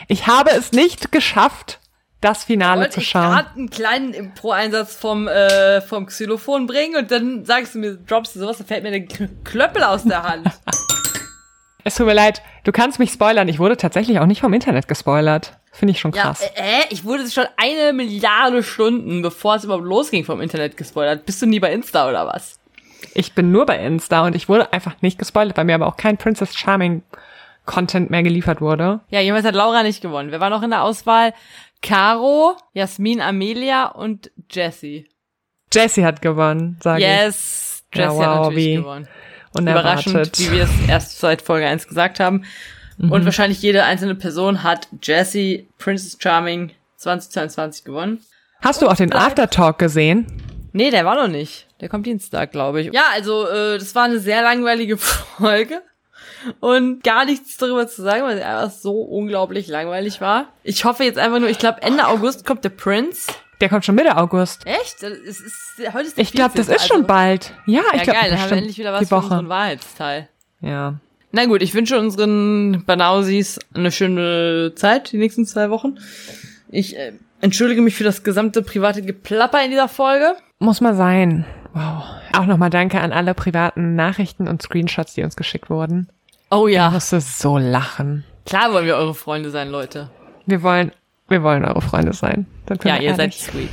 Ich 0.08 0.26
habe 0.28 0.50
es 0.50 0.70
nicht 0.70 1.10
geschafft, 1.10 1.80
das 2.20 2.44
Finale 2.44 2.82
Wollte 2.82 2.94
zu 2.94 3.00
ich 3.00 3.08
schauen. 3.08 3.32
gerade 3.32 3.50
einen 3.56 3.70
kleinen 3.70 4.14
Impro-Einsatz 4.14 4.94
vom, 4.94 5.26
äh, 5.26 5.80
vom 5.80 6.06
Xylophon 6.06 6.66
bringen 6.66 6.96
und 6.96 7.10
dann 7.10 7.44
sagst 7.44 7.74
du 7.74 7.78
mir, 7.80 7.96
droppst 7.96 8.36
du 8.36 8.40
sowas, 8.40 8.58
dann 8.58 8.66
fällt 8.68 8.84
mir 8.84 8.92
der 8.92 9.06
Klöppel 9.42 9.82
aus 9.82 10.04
der 10.04 10.22
Hand. 10.22 10.48
Es 11.86 11.94
tut 11.94 12.06
mir 12.06 12.14
leid, 12.14 12.42
du 12.64 12.72
kannst 12.72 12.98
mich 12.98 13.12
spoilern. 13.12 13.46
Ich 13.46 13.60
wurde 13.60 13.76
tatsächlich 13.76 14.18
auch 14.18 14.26
nicht 14.26 14.40
vom 14.40 14.52
Internet 14.52 14.88
gespoilert. 14.88 15.52
Finde 15.70 15.92
ich 15.92 16.00
schon 16.00 16.10
ja, 16.10 16.22
krass. 16.22 16.40
äh, 16.40 16.48
äh, 16.56 16.84
ich 16.90 17.04
wurde 17.04 17.30
schon 17.30 17.44
eine 17.56 17.92
Milliarde 17.92 18.64
Stunden, 18.64 19.22
bevor 19.22 19.54
es 19.54 19.62
überhaupt 19.62 19.84
losging, 19.84 20.24
vom 20.24 20.40
Internet 20.40 20.76
gespoilert. 20.76 21.24
Bist 21.26 21.40
du 21.42 21.46
nie 21.46 21.60
bei 21.60 21.72
Insta 21.72 22.08
oder 22.08 22.26
was? 22.26 22.58
Ich 23.14 23.34
bin 23.34 23.52
nur 23.52 23.66
bei 23.66 23.78
Insta 23.78 24.26
und 24.26 24.34
ich 24.34 24.48
wurde 24.48 24.72
einfach 24.72 25.00
nicht 25.00 25.16
gespoilert, 25.16 25.56
weil 25.56 25.64
mir 25.64 25.76
aber 25.76 25.86
auch 25.86 25.96
kein 25.96 26.16
Princess 26.16 26.56
Charming 26.56 27.04
Content 27.66 28.10
mehr 28.10 28.24
geliefert 28.24 28.60
wurde. 28.60 28.98
Ja, 29.10 29.20
jedenfalls 29.20 29.46
hat 29.46 29.54
Laura 29.54 29.84
nicht 29.84 30.02
gewonnen. 30.02 30.32
Wer 30.32 30.40
war 30.40 30.50
noch 30.50 30.64
in 30.64 30.70
der 30.70 30.82
Auswahl? 30.82 31.34
Caro, 31.82 32.56
Jasmin 32.72 33.20
Amelia 33.20 33.86
und 33.86 34.32
Jessie. 34.50 35.06
Jessie 35.72 36.04
hat 36.04 36.20
gewonnen, 36.20 36.78
sage 36.82 37.02
ich. 37.02 37.06
Yes, 37.06 37.84
Ja, 37.94 38.06
Jessie 38.06 38.18
hat 38.18 38.28
wow, 38.28 38.36
natürlich 38.38 38.66
wie 38.66 38.74
gewonnen. 38.74 39.08
Unerwartet. 39.58 40.06
Überraschend, 40.06 40.38
wie 40.38 40.52
wir 40.52 40.64
es 40.64 40.88
erst 40.88 41.18
seit 41.18 41.42
Folge 41.42 41.66
1 41.66 41.88
gesagt 41.88 42.20
haben. 42.20 42.44
Mhm. 42.98 43.12
Und 43.12 43.24
wahrscheinlich 43.24 43.60
jede 43.62 43.84
einzelne 43.84 44.14
Person 44.14 44.62
hat 44.62 44.88
Jessie 45.02 45.68
Princess 45.78 46.16
Charming 46.20 46.72
2022 46.96 47.84
gewonnen. 47.84 48.20
Hast 48.62 48.82
du 48.82 48.88
auch 48.88 48.96
den 48.96 49.12
Aftertalk 49.12 49.78
gesehen? 49.78 50.26
Nee, 50.72 50.90
der 50.90 51.04
war 51.04 51.14
noch 51.14 51.28
nicht. 51.28 51.66
Der 51.80 51.88
kommt 51.88 52.06
Dienstag, 52.06 52.52
glaube 52.52 52.80
ich. 52.80 52.92
Ja, 52.92 53.04
also 53.12 53.46
äh, 53.48 53.78
das 53.78 53.94
war 53.94 54.04
eine 54.04 54.18
sehr 54.18 54.42
langweilige 54.42 54.96
Folge. 54.98 55.82
Und 56.60 57.02
gar 57.02 57.24
nichts 57.24 57.56
darüber 57.56 57.88
zu 57.88 58.02
sagen, 58.02 58.22
weil 58.24 58.36
sie 58.36 58.42
einfach 58.42 58.70
so 58.70 59.00
unglaublich 59.00 59.68
langweilig 59.68 60.20
war. 60.20 60.52
Ich 60.62 60.84
hoffe 60.84 61.04
jetzt 61.04 61.18
einfach 61.18 61.40
nur, 61.40 61.48
ich 61.48 61.58
glaube 61.58 61.82
Ende 61.82 62.06
August 62.06 62.44
kommt 62.46 62.64
der 62.64 62.70
Prince. 62.70 63.32
Der 63.60 63.68
kommt 63.68 63.84
schon 63.84 63.94
Mitte 63.94 64.16
August. 64.16 64.66
Echt? 64.66 65.02
Das 65.02 65.10
ist, 65.12 65.78
heute 65.92 66.08
ist 66.08 66.16
der 66.18 66.22
Ich 66.22 66.32
glaube, 66.32 66.52
das 66.56 66.66
14., 66.66 66.76
ist 66.76 66.86
schon 66.88 66.96
also- 66.98 67.06
bald. 67.08 67.54
Ja, 67.66 67.80
ich 67.92 67.98
Ja, 67.98 68.02
glaube, 68.04 68.20
geil, 68.20 68.30
dann 68.30 68.40
haben 68.40 68.50
wir 68.50 68.56
endlich 68.58 68.78
wieder 68.78 68.92
was 68.92 69.00
die 69.00 69.06
für 69.06 69.16
unseren 69.16 69.48
Wahrheitsteil. 69.48 70.28
Ja. 70.60 70.94
Na 71.32 71.44
gut, 71.46 71.62
ich 71.62 71.74
wünsche 71.74 71.98
unseren 71.98 72.84
Banausis 72.86 73.58
eine 73.74 73.90
schöne 73.92 74.72
Zeit, 74.74 75.12
die 75.12 75.18
nächsten 75.18 75.44
zwei 75.46 75.70
Wochen. 75.70 75.96
Ich 76.70 76.96
äh, 76.96 77.12
entschuldige 77.40 77.82
mich 77.82 77.94
für 77.94 78.04
das 78.04 78.22
gesamte 78.24 78.62
private 78.62 79.02
Geplapper 79.02 79.62
in 79.64 79.70
dieser 79.70 79.88
Folge. 79.88 80.36
Muss 80.58 80.80
mal 80.80 80.94
sein. 80.94 81.44
Wow. 81.74 82.04
Auch 82.36 82.46
nochmal 82.46 82.70
danke 82.70 83.00
an 83.00 83.12
alle 83.12 83.34
privaten 83.34 83.94
Nachrichten 83.96 84.48
und 84.48 84.62
Screenshots, 84.62 85.14
die 85.14 85.22
uns 85.24 85.36
geschickt 85.36 85.68
wurden. 85.70 86.08
Oh 86.50 86.66
Ich 86.68 86.74
ja, 86.74 86.90
musste 86.90 87.20
so 87.20 87.58
lachen. 87.58 88.24
klar 88.46 88.72
wollen 88.72 88.86
wir 88.86 88.96
eure 88.96 89.14
Freunde 89.14 89.50
sein, 89.50 89.68
Leute. 89.70 90.10
Wir 90.46 90.62
wollen, 90.62 90.92
wir 91.28 91.42
wollen 91.42 91.64
eure 91.64 91.82
Freunde 91.82 92.12
sein. 92.12 92.46
Ja, 92.84 92.98
ihr 92.98 93.14
seid 93.14 93.34
sweet. 93.34 93.70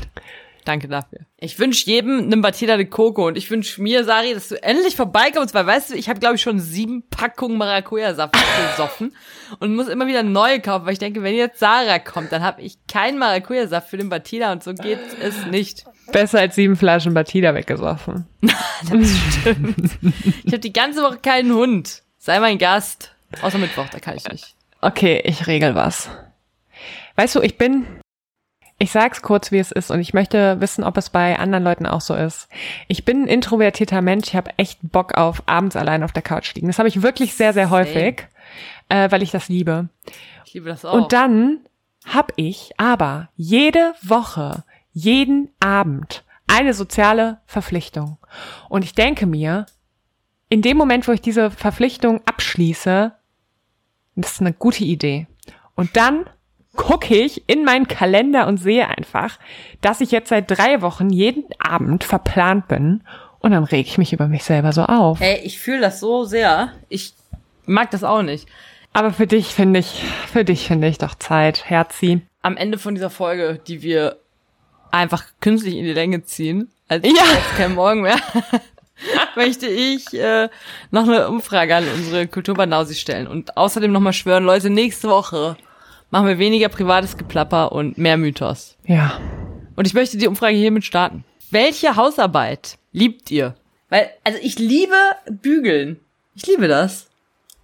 Danke 0.66 0.88
dafür. 0.88 1.20
Ich 1.38 1.60
wünsche 1.60 1.86
jedem 1.88 2.20
einen 2.20 2.42
Batida 2.42 2.78
de 2.78 2.86
Coco 2.86 3.28
und 3.28 3.38
ich 3.38 3.52
wünsche 3.52 3.82
mir, 3.82 4.06
Sari, 4.06 4.34
dass 4.34 4.48
du 4.48 4.64
endlich 4.64 4.96
vorbeikommst, 4.96 5.54
weil 5.54 5.66
weißt 5.66 5.92
du, 5.92 5.96
ich 5.96 6.08
habe 6.08 6.20
glaube 6.20 6.36
ich 6.36 6.42
schon 6.42 6.60
sieben 6.60 7.04
Packungen 7.10 7.58
Maracuja-Saft 7.58 8.34
gesoffen 8.72 9.14
und 9.60 9.76
muss 9.76 9.90
immer 9.90 10.08
wieder 10.08 10.24
neue 10.24 10.62
kaufen, 10.62 10.86
weil 10.86 10.94
ich 10.94 11.00
denke, 11.00 11.22
wenn 11.22 11.36
jetzt 11.36 11.60
Sarah 11.60 12.00
kommt, 12.00 12.32
dann 12.32 12.44
habe 12.44 12.62
ich 12.62 12.78
keinen 12.88 13.18
Maracuja-Saft 13.20 13.90
für 13.90 13.98
den 13.98 14.08
Batida 14.08 14.54
und 14.54 14.64
so 14.64 14.74
geht 14.74 15.00
es 15.22 15.46
nicht. 15.48 15.84
Besser 16.12 16.40
als 16.40 16.56
sieben 16.56 16.78
Flaschen 16.78 17.14
Batida 17.14 17.54
weggesoffen. 17.54 18.26
Ich 20.44 20.52
habe 20.52 20.60
die 20.60 20.74
ganze 20.74 21.02
Woche 21.02 21.18
keinen 21.18 21.54
Hund. 21.54 22.04
Sei 22.18 22.40
mein 22.40 22.58
Gast. 22.58 23.16
Außer 23.42 23.58
Mittwoch, 23.58 23.88
da 23.90 24.00
kann 24.00 24.18
ich 24.18 24.28
nicht. 24.28 24.56
Okay, 24.82 25.22
ich 25.24 25.48
regel 25.48 25.74
was. 25.74 26.10
Weißt 27.16 27.36
du, 27.36 27.42
ich 27.42 27.58
bin, 27.58 27.86
ich 28.84 28.92
sag's 28.92 29.22
kurz, 29.22 29.52
wie 29.54 29.60
es 29.60 29.72
ist 29.72 29.92
und 29.92 30.02
ich 30.02 30.14
möchte 30.14 30.60
wissen, 30.60 30.84
ob 30.84 30.98
es 30.98 31.10
bei 31.10 31.40
anderen 31.40 31.64
Leuten 31.64 31.86
auch 31.86 32.02
so 32.02 32.16
ist. 32.16 32.50
Ich 32.90 33.06
bin 33.06 33.24
ein 33.24 33.28
introvertierter 33.28 34.02
Mensch, 34.02 34.28
ich 34.28 34.36
habe 34.36 34.52
echt 34.58 34.80
Bock 34.82 35.14
auf 35.14 35.42
abends 35.46 35.78
allein 35.78 36.04
auf 36.04 36.12
der 36.12 36.22
Couch 36.22 36.54
liegen. 36.54 36.68
Das 36.68 36.80
habe 36.80 36.90
ich 36.90 37.02
wirklich 37.02 37.34
sehr, 37.34 37.54
sehr 37.54 37.70
häufig, 37.70 38.28
äh, 38.90 39.10
weil 39.10 39.24
ich 39.24 39.32
das 39.32 39.48
liebe. 39.48 39.88
Ich 40.46 40.54
liebe 40.54 40.68
das 40.68 40.84
auch. 40.84 40.96
Und 40.96 41.14
dann 41.14 41.60
habe 42.06 42.34
ich 42.36 42.72
aber 42.76 43.30
jede 43.38 43.94
Woche, 44.02 44.66
jeden 44.92 45.50
Abend 45.62 46.26
eine 46.48 46.74
soziale 46.74 47.40
Verpflichtung. 47.46 48.18
Und 48.68 48.84
ich 48.84 48.94
denke 48.94 49.26
mir, 49.26 49.66
in 50.50 50.62
dem 50.62 50.76
Moment, 50.76 51.08
wo 51.08 51.14
ich 51.14 51.22
diese 51.22 51.52
Verpflichtung 51.52 52.20
abschließe, 52.26 53.14
das 54.18 54.32
ist 54.34 54.42
eine 54.42 54.52
gute 54.52 54.84
Idee. 54.84 55.28
Und 55.74 55.96
dann 55.96 56.26
gucke 56.76 57.16
ich 57.16 57.44
in 57.48 57.64
meinen 57.64 57.88
Kalender 57.88 58.48
und 58.48 58.58
sehe 58.58 58.88
einfach, 58.88 59.38
dass 59.82 60.02
ich 60.02 60.12
jetzt 60.12 60.30
seit 60.30 60.50
drei 60.50 60.82
Wochen 60.82 61.10
jeden 61.10 61.46
Abend 61.60 62.04
verplant 62.04 62.68
bin. 62.68 63.04
Und 63.40 63.52
dann 63.52 63.64
reg 63.66 63.86
ich 63.88 63.98
mich 63.98 64.14
über 64.14 64.28
mich 64.28 64.44
selber 64.44 64.72
so 64.72 64.84
auf. 64.84 65.20
Ey, 65.22 65.40
ich 65.44 65.60
fühle 65.60 65.82
das 65.82 66.00
so 66.00 66.24
sehr. 66.24 66.72
Ich 66.90 67.14
mag 67.66 67.92
das 67.92 68.04
auch 68.04 68.22
nicht. 68.22 68.48
Aber 68.94 69.12
für 69.12 69.28
dich 69.28 69.48
finde 69.48 69.80
ich, 69.80 70.04
für 70.32 70.46
dich 70.46 70.68
finde 70.68 70.88
ich 70.88 70.98
doch 70.98 71.16
Zeit, 71.16 71.70
Herzi. 71.70 72.22
Am 72.42 72.56
Ende 72.58 72.78
von 72.78 72.96
dieser 72.96 73.10
Folge, 73.10 73.60
die 73.68 73.82
wir 73.82 74.18
einfach 74.92 75.24
künstlich 75.42 75.76
in 75.76 75.84
die 75.84 75.94
Länge 75.94 76.24
ziehen, 76.24 76.70
als, 76.88 77.06
Ja. 77.06 77.22
als 77.24 77.58
kein 77.58 77.74
Morgen 77.76 78.02
mehr, 78.02 78.18
möchte 79.36 79.68
ich 79.68 80.14
äh, 80.14 80.50
noch 80.92 81.04
eine 81.04 81.28
Umfrage 81.28 81.76
an 81.76 81.86
unsere 81.96 82.28
Kulturbanausi 82.28 82.96
stellen 82.96 83.28
und 83.28 83.58
außerdem 83.58 83.92
nochmal 83.92 84.14
schwören, 84.14 84.44
Leute, 84.46 84.70
nächste 84.70 85.10
Woche 85.10 85.58
machen 86.14 86.28
wir 86.28 86.38
weniger 86.38 86.70
privates 86.70 87.18
Geplapper 87.18 87.72
und 87.72 87.98
mehr 87.98 88.18
Mythos. 88.18 88.78
Ja. 88.86 89.20
Und 89.76 89.88
ich 89.88 89.96
möchte 89.96 90.18
die 90.18 90.28
Umfrage 90.28 90.56
hiermit 90.56 90.86
starten. 90.86 91.26
Welche 91.50 91.96
Hausarbeit 91.96 92.78
liebt 92.92 93.32
ihr? 93.32 93.56
Weil, 93.90 94.12
also 94.24 94.38
ich 94.40 94.60
liebe 94.60 94.94
Bügeln. 95.26 96.00
Ich 96.36 96.46
liebe 96.46 96.68
das. 96.68 97.08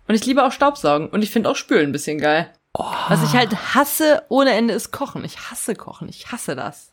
Und 0.07 0.15
ich 0.15 0.25
liebe 0.25 0.43
auch 0.43 0.51
Staubsaugen. 0.51 1.09
Und 1.09 1.21
ich 1.21 1.29
finde 1.29 1.47
auch 1.47 1.55
Spülen 1.55 1.89
ein 1.89 1.91
bisschen 1.91 2.17
geil. 2.17 2.51
Was 2.73 3.23
ich 3.23 3.37
halt 3.37 3.75
hasse 3.75 4.23
ohne 4.29 4.53
Ende 4.53 4.73
ist 4.73 4.91
Kochen. 4.91 5.23
Ich 5.23 5.51
hasse 5.51 5.75
Kochen. 5.75 6.09
Ich 6.09 6.31
hasse 6.31 6.55
das. 6.55 6.91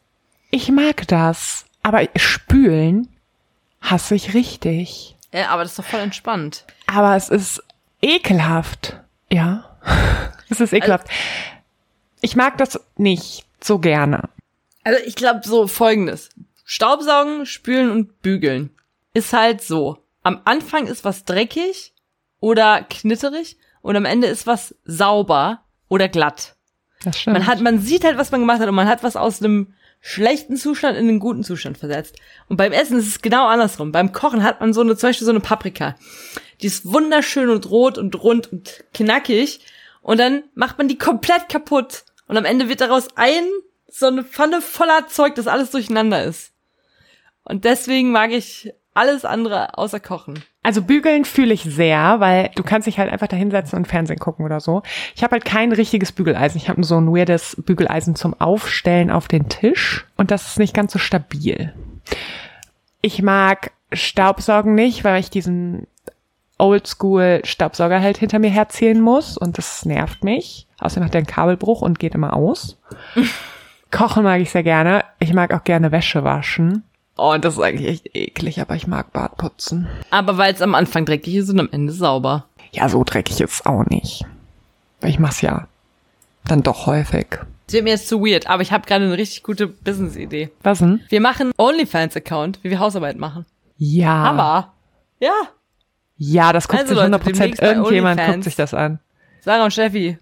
Ich 0.51 0.71
mag 0.71 1.09
das, 1.09 1.65
aber 1.83 2.07
spülen 2.17 3.09
hasse 3.81 4.15
ich 4.15 4.35
richtig. 4.35 5.17
Ja, 5.33 5.49
aber 5.49 5.63
das 5.63 5.73
ist 5.73 5.79
doch 5.79 5.85
voll 5.85 6.01
entspannt. 6.01 6.65
Aber 6.87 7.17
es 7.17 7.31
ist 7.31 7.63
ekelhaft. 8.03 9.01
Ja. 9.31 9.79
Es 10.51 10.61
ist 10.61 10.73
ekelhaft. 10.73 11.09
Ich 12.21 12.37
mag 12.37 12.57
das 12.59 12.81
nicht 12.97 13.45
so 13.61 13.79
gerne. 13.79 14.29
Also 14.85 15.01
ich 15.05 15.17
glaube 15.17 15.41
so 15.45 15.67
folgendes. 15.67 16.31
Staubsaugen, 16.65 17.47
spülen 17.47 17.91
und 17.91 18.23
bügeln 18.23 18.71
ist 19.15 19.33
halt 19.33 19.63
so. 19.63 19.99
Am 20.23 20.41
Anfang 20.45 20.87
ist 20.87 21.05
was 21.05 21.25
dreckig 21.25 21.93
oder 22.41 22.83
knitterig 22.83 23.57
und 23.83 23.97
am 23.97 24.05
Ende 24.05 24.27
ist 24.27 24.47
was 24.47 24.75
sauber 24.85 25.63
oder 25.89 26.09
glatt. 26.09 26.57
Das 27.03 27.21
stimmt. 27.21 27.35
Man 27.35 27.47
hat, 27.47 27.61
man 27.61 27.81
sieht 27.81 28.05
halt, 28.05 28.19
was 28.19 28.31
man 28.31 28.41
gemacht 28.41 28.61
hat 28.61 28.69
und 28.69 28.75
man 28.75 28.89
hat 28.89 29.03
was 29.03 29.17
aus 29.17 29.43
einem 29.43 29.75
schlechten 30.01 30.57
Zustand 30.57 30.97
in 30.97 31.09
einen 31.09 31.21
guten 31.21 31.45
Zustand 31.45 31.79
versetzt. 31.79 32.17
Und 32.49 32.57
beim 32.57 32.73
Essen 32.73 32.99
ist 32.99 33.09
es 33.09 33.23
genau 33.23 33.47
andersrum. 33.47 33.93
Beim 33.93 34.13
Kochen 34.13 34.43
hat 34.43 34.61
man 34.61 34.73
so 34.73 34.81
eine, 34.81 34.97
zum 34.97 35.09
Beispiel 35.09 35.25
so 35.25 35.33
eine 35.33 35.41
Paprika. 35.41 35.97
Die 36.61 36.67
ist 36.67 36.85
wunderschön 36.85 37.49
und 37.49 37.71
rot 37.71 37.99
und 37.99 38.23
rund 38.23 38.53
und 38.53 38.85
knackig. 38.95 39.61
Und 40.07 40.21
dann 40.21 40.45
macht 40.55 40.79
man 40.79 40.87
die 40.87 40.99
komplett 40.99 41.49
kaputt. 41.49 42.05
Und 42.29 42.37
am 42.37 42.45
Ende 42.45 42.69
wird 42.69 42.81
daraus 42.81 43.09
ein, 43.17 43.43
so 43.89 44.07
eine 44.07 44.23
Pfanne 44.23 44.61
voller 44.61 45.09
Zeug, 45.09 45.35
das 45.35 45.49
alles 45.49 45.73
durcheinander 45.73 46.23
ist. 46.23 46.53
Und 47.43 47.65
deswegen 47.65 48.13
mag 48.13 48.31
ich 48.31 48.73
alles 48.95 49.25
andere 49.25 49.77
außer 49.77 49.99
Kochen. 49.99 50.45
Also 50.63 50.83
bügeln 50.83 51.25
fühle 51.25 51.53
ich 51.53 51.65
sehr, 51.65 52.21
weil 52.21 52.53
du 52.55 52.63
kannst 52.63 52.87
dich 52.87 53.01
halt 53.01 53.11
einfach 53.11 53.27
da 53.27 53.37
hinsetzen 53.37 53.81
und 53.81 53.89
Fernsehen 53.89 54.21
gucken 54.21 54.45
oder 54.45 54.61
so. 54.61 54.85
Ich 55.17 55.25
habe 55.25 55.33
halt 55.33 55.45
kein 55.45 55.73
richtiges 55.73 56.13
Bügeleisen. 56.13 56.61
Ich 56.61 56.69
habe 56.69 56.85
so 56.85 56.97
ein 56.97 57.13
weirdes 57.13 57.61
Bügeleisen 57.67 58.15
zum 58.15 58.41
Aufstellen 58.41 59.11
auf 59.11 59.27
den 59.27 59.49
Tisch 59.49 60.07
und 60.17 60.31
das 60.31 60.47
ist 60.47 60.61
nicht 60.61 60.73
ganz 60.73 60.93
so 60.93 61.01
stabil. 61.01 61.75
Ich 63.01 63.23
mag 63.23 63.73
Staubsaugen 63.93 64.77
nicht, 64.77 65.03
weil 65.03 65.19
ich 65.19 65.31
diesen 65.31 65.89
Oldschool 66.59 67.41
Staubsauger 67.45 68.01
halt 68.01 68.19
hinter 68.19 68.39
mir 68.39 68.51
herziehen 68.51 69.01
muss 69.01 69.37
und 69.37 69.59
das 69.59 69.85
nervt 69.85 70.25
mich. 70.25 70.67
Außerdem 70.79 71.05
hat 71.05 71.15
der 71.15 71.21
einen 71.21 71.27
Kabelbruch 71.27 71.83
und 71.83 71.99
geht 71.99 72.15
immer 72.15 72.35
aus. 72.35 72.79
Kochen 73.91 74.25
mag 74.25 74.41
ich 74.41 74.51
sehr 74.51 74.63
gerne. 74.63 75.05
Ich 75.19 75.33
mag 75.33 75.53
auch 75.53 75.65
gerne 75.65 75.93
Wäsche 75.93 76.25
waschen. 76.25 76.83
Oh, 77.19 77.33
und 77.33 77.45
das 77.45 77.55
ist 77.55 77.63
eigentlich 77.63 77.89
echt 77.89 78.17
eklig, 78.17 78.61
aber 78.61 78.75
ich 78.75 78.87
mag 78.87 79.13
Badputzen. 79.13 79.89
Aber 80.11 80.37
weil 80.37 80.53
es 80.53 80.61
am 80.61 80.75
Anfang 80.75 81.07
dreckig 81.07 81.35
ist 81.37 81.49
und 81.49 81.61
am 81.61 81.69
Ende 81.73 81.93
sauber. 81.93 82.47
Ja, 82.73 82.89
so 82.89 83.05
dreckig 83.05 83.41
ist 83.41 83.55
es 83.55 83.67
auch 83.67 83.87
nicht. 83.87 84.27
Ich 85.03 85.19
mach's 85.19 85.41
ja 85.41 85.67
dann 86.45 86.63
doch 86.63 86.87
häufig. 86.87 87.27
Das 87.67 87.75
wird 87.75 87.85
mir 87.85 87.91
jetzt 87.91 88.09
zu 88.09 88.21
weird, 88.21 88.49
aber 88.49 88.63
ich 88.63 88.71
habe 88.71 88.87
gerade 88.87 89.07
eine 89.07 89.17
richtig 89.17 89.43
gute 89.43 89.67
Business-Idee. 89.67 90.51
Was 90.63 90.79
denn? 90.79 91.01
Wir 91.09 91.21
machen 91.21 91.53
OnlyFans-Account, 91.57 92.61
wie 92.63 92.71
wir 92.71 92.79
Hausarbeit 92.79 93.17
machen. 93.17 93.47
Ja. 93.79 94.15
Aber, 94.25 94.75
ja, 95.19 95.35
Ja, 96.19 96.53
das 96.53 96.67
guckt 96.69 96.83
Also 96.83 96.95
sich 96.95 96.97
Leute, 96.97 97.15
100 97.15 97.27
demnächst 97.27 97.61
bei 97.61 97.73
Irgendjemand 97.75 98.21
guckt 98.25 98.45
sich 98.45 98.57
das 98.57 98.73
an. 98.75 99.01
Sarah 99.41 99.65
und 99.65 99.71
Steffi. 99.73 100.19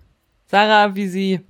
Sarah, 0.46 0.94
wie 0.94 1.09
sie 1.09 1.40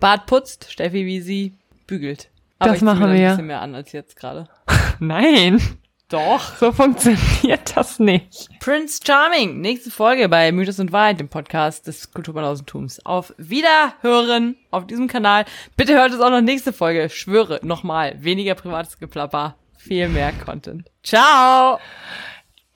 Bad 0.00 0.26
putzt, 0.26 0.70
Steffi, 0.70 1.06
wie 1.06 1.20
sie 1.20 1.54
bügelt. 1.86 2.28
Aber 2.58 2.72
Das 2.72 2.82
machen 2.82 3.00
wir. 3.00 3.06
ein 3.08 3.30
bisschen 3.30 3.46
mehr 3.46 3.60
an 3.62 3.74
als 3.74 3.92
jetzt 3.92 4.16
gerade. 4.16 4.48
Nein, 4.98 5.60
Doch. 6.08 6.56
so 6.56 6.72
funktioniert 6.72 7.74
das 7.76 7.98
nicht. 7.98 8.48
Prince 8.60 9.00
Charming, 9.04 9.60
nächste 9.60 9.90
Folge 9.90 10.28
bei 10.28 10.52
Mythos 10.52 10.78
und 10.78 10.92
Wahrheit, 10.92 11.18
dem 11.20 11.28
Podcast 11.28 11.86
des 11.86 12.12
Kulturbandausentums. 12.12 13.04
Auf 13.06 13.32
Wiederhören 13.38 14.56
auf 14.70 14.86
diesem 14.86 15.08
Kanal. 15.08 15.44
Bitte 15.76 15.94
hört 15.94 16.12
es 16.12 16.20
auch 16.20 16.30
noch 16.30 16.42
nächste 16.42 16.72
Folge. 16.72 17.08
Schwöre, 17.08 17.60
nochmal, 17.62 18.14
weniger 18.22 18.54
privates 18.54 18.98
Geplapper, 18.98 19.56
viel 19.78 20.08
mehr 20.08 20.32
Content. 20.32 20.90
Ciao! 21.02 21.78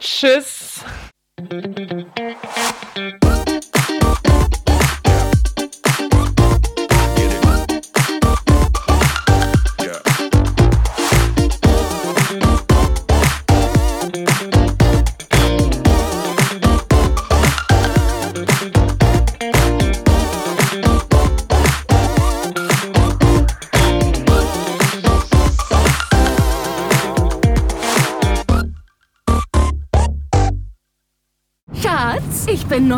Tschüss. 0.05 0.85